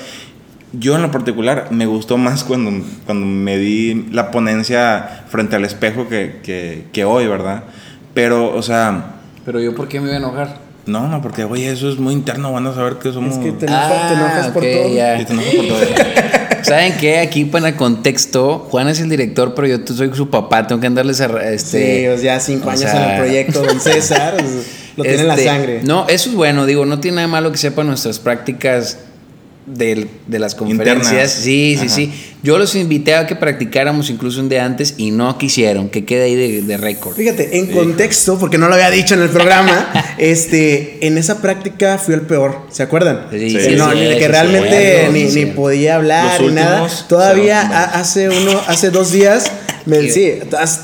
[0.72, 5.64] Yo en lo particular me gustó más cuando, cuando me di la ponencia frente al
[5.64, 7.62] espejo que, que, que hoy, ¿verdad?
[8.14, 9.12] Pero, o sea,
[9.44, 10.56] Pero yo, ¿por qué me iba a enojar?
[10.86, 13.34] no, no, porque, oye, eso es muy interno, van a saber que somos...
[13.34, 14.94] Es que te enojas, te enojas por ok, todo.
[14.94, 15.20] ya.
[15.20, 15.78] Y te enojas por todo.
[16.66, 17.18] ¿Saben qué?
[17.20, 21.20] Aquí para contexto, Juan es el director, pero yo soy su papá, tengo que andarles
[21.20, 21.26] a...
[21.52, 24.36] Este, Sí, pues ya cinco o años sea, en el proyecto, don César.
[24.96, 25.80] lo tiene en la este, sangre.
[25.84, 28.98] No, eso es bueno, digo, no tiene nada malo que sepan nuestras prácticas
[29.66, 31.06] del- de las conferencias.
[31.10, 31.32] Internas.
[31.32, 31.94] Sí, sí, Ajá.
[31.94, 32.12] sí.
[32.42, 36.24] Yo los invité a que practicáramos incluso un día antes y no quisieron, que quede
[36.24, 37.16] ahí de, de récord.
[37.16, 41.98] Fíjate, en contexto, porque no lo había dicho en el programa, este, en esa práctica
[41.98, 43.26] fui el peor, ¿se acuerdan?
[43.32, 45.46] Sí, Sí, Que no, sí, ni de sí, que sí, realmente sí, ni, sí, ni
[45.46, 45.52] sí.
[45.56, 46.88] podía hablar ni nada.
[47.08, 49.50] Todavía a- hace uno, hace dos días,
[49.86, 50.34] me, sí,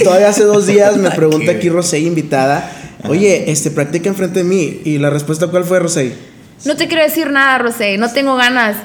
[0.02, 4.80] todavía hace dos días me pregunta aquí Rosey invitada, oye, este, practica enfrente de mí.
[4.84, 6.31] Y la respuesta, ¿cuál fue, Rosey?
[6.64, 8.76] No te quiero decir nada, Rosé, no tengo ganas.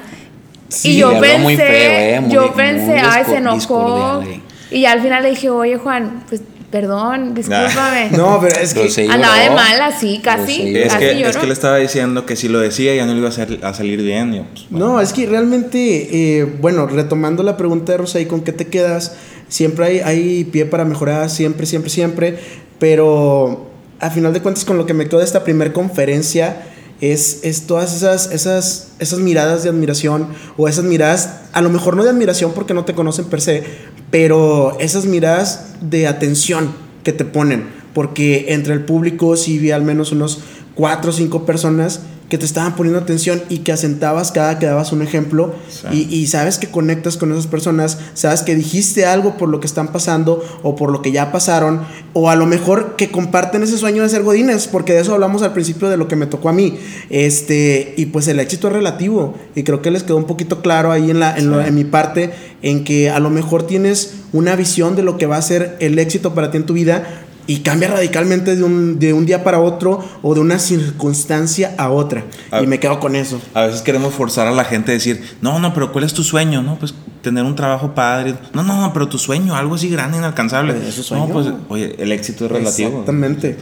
[0.70, 4.22] Sí, y yo pensé, muy feo, eh, muy- yo pensé, muy ay, se enojó.
[4.24, 4.42] eh.
[4.72, 8.10] Y ya al final le dije, oye, Juan, pues perdón, discúlpame.
[8.12, 9.08] No, pero es que...
[9.10, 9.56] Andaba de lloró.
[9.56, 10.76] mala, sí, casi.
[10.76, 13.20] Es casi que, es que le estaba diciendo que si lo decía ya no le
[13.20, 14.34] iba a, a salir bien.
[14.34, 14.86] yo, pues, bueno.
[14.96, 19.16] No, es que realmente, eh, bueno, retomando la pregunta de Rosay, ¿con qué te quedas?
[19.48, 22.38] Siempre hay, hay pie para mejorar, siempre, siempre, siempre,
[22.80, 23.70] pero
[24.02, 26.58] a final de cuentas con lo que me quedo de esta primera conferencia
[27.02, 30.28] es, es todas esas, esas, esas miradas de admiración
[30.58, 33.64] o esas miradas, a lo mejor no de admiración porque no te conocen per se,
[34.10, 36.72] pero esas miradas de atención
[37.04, 40.40] que te ponen, porque entre el público sí vi al menos unos
[40.76, 44.92] cuatro o cinco personas que te estaban poniendo atención y que asentabas cada que dabas
[44.92, 46.08] un ejemplo Sí.
[46.10, 49.68] y, y sabes que conectas con esas personas, sabes que dijiste algo por lo que
[49.68, 51.82] están pasando o por lo que ya pasaron,
[52.14, 55.42] o a lo mejor que comparten ese sueño de ser godines, porque de eso hablamos
[55.44, 56.78] al principio de lo que me tocó a mí.
[57.10, 60.92] Este, y pues el éxito es relativo, y creo que les quedó un poquito claro
[60.92, 64.56] ahí en, la, en, lo- en mi parte, en que a lo mejor tienes una
[64.56, 67.24] visión de lo que va a ser el éxito para ti en tu vida.
[67.48, 71.90] Y cambia radicalmente de un, de un día para otro o de una circunstancia a
[71.90, 72.26] otra.
[72.52, 72.62] Ah.
[72.62, 73.40] Y me quedo con eso.
[73.54, 76.24] A veces queremos forzar a la gente a decir, no, no, pero ¿cuál es tu
[76.24, 76.62] sueño?
[76.62, 78.36] No, pues tener un trabajo padre.
[78.54, 80.74] No, no, no, pero tu sueño, algo así grande, inalcanzable.
[80.74, 81.28] Pues, ¿es su sueño?
[81.28, 82.90] No, pues, oye, el éxito es relativo.
[82.90, 83.58] Exactamente.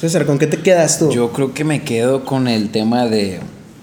[0.00, 1.10] César, ¿con qué te quedas tú?
[1.12, 3.40] Yo creo que me quedo con el tema de,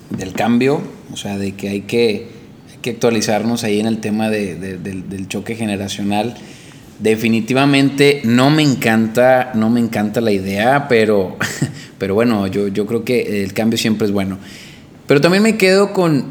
[0.09, 0.81] del cambio,
[1.13, 2.29] o sea, de que hay que,
[2.71, 6.35] hay que actualizarnos ahí en el tema de- de- del, del choque generacional.
[6.99, 11.37] Definitivamente no me encanta, no me encanta la idea, pero,
[11.99, 14.37] pero bueno, yo, yo creo que el cambio siempre es bueno.
[15.05, 16.25] Pero también me quedo con,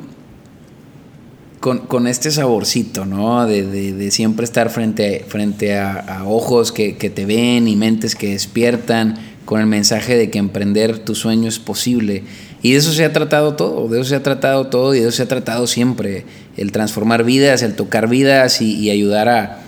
[1.61, 3.47] con, con este saborcito, ¿no?
[3.47, 8.15] De, de- siempre estar frente, frente a, a ojos que, que te ven y mentes
[8.17, 12.25] que despiertan con el mensaje de que emprender tu sueño es posible.
[12.63, 15.09] Y de eso se ha tratado todo, de eso se ha tratado todo y de
[15.09, 16.25] eso se ha tratado siempre.
[16.57, 19.61] El transformar vidas, el tocar vidas y, y ayudar a,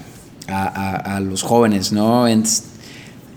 [0.49, 2.27] a- a- a los jóvenes, ¿no?
[2.29, 2.45] En-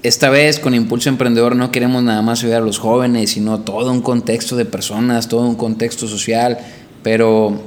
[0.04, 3.92] esta vez con Impulso Emprendedor no queremos nada más ayudar a los jóvenes, sino todo
[3.92, 6.58] un contexto de personas, todo un contexto social,
[7.04, 7.62] pero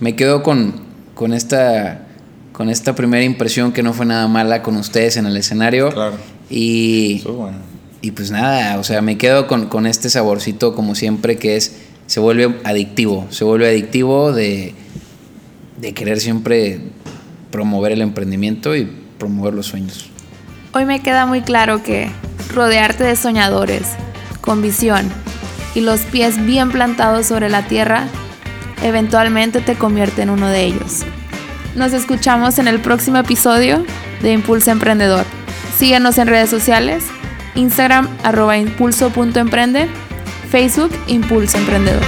[0.00, 0.74] me quedo con,
[1.14, 2.06] con, esta,
[2.52, 5.90] con esta primera impresión que no fue nada mala con ustedes en el escenario.
[5.90, 6.16] Claro.
[6.50, 7.58] Y, Eso es bueno.
[8.02, 11.76] y pues nada, o sea, me quedo con, con este saborcito como siempre que es,
[12.08, 14.74] se vuelve adictivo, se vuelve adictivo de,
[15.80, 16.80] de querer siempre
[17.50, 18.84] promover el emprendimiento y
[19.18, 20.10] promover los sueños.
[20.72, 22.10] Hoy me queda muy claro que
[22.52, 23.88] rodearte de soñadores,
[24.40, 25.10] con visión
[25.74, 28.04] y los pies bien plantados sobre la tierra,
[28.82, 31.04] eventualmente te convierte en uno de ellos.
[31.74, 33.84] Nos escuchamos en el próximo episodio
[34.22, 35.24] de Impulso Emprendedor.
[35.76, 37.04] Síguenos en redes sociales,
[37.54, 39.86] Instagram arroba impulso.emprende,
[40.50, 42.02] Facebook Impulso Emprendedor.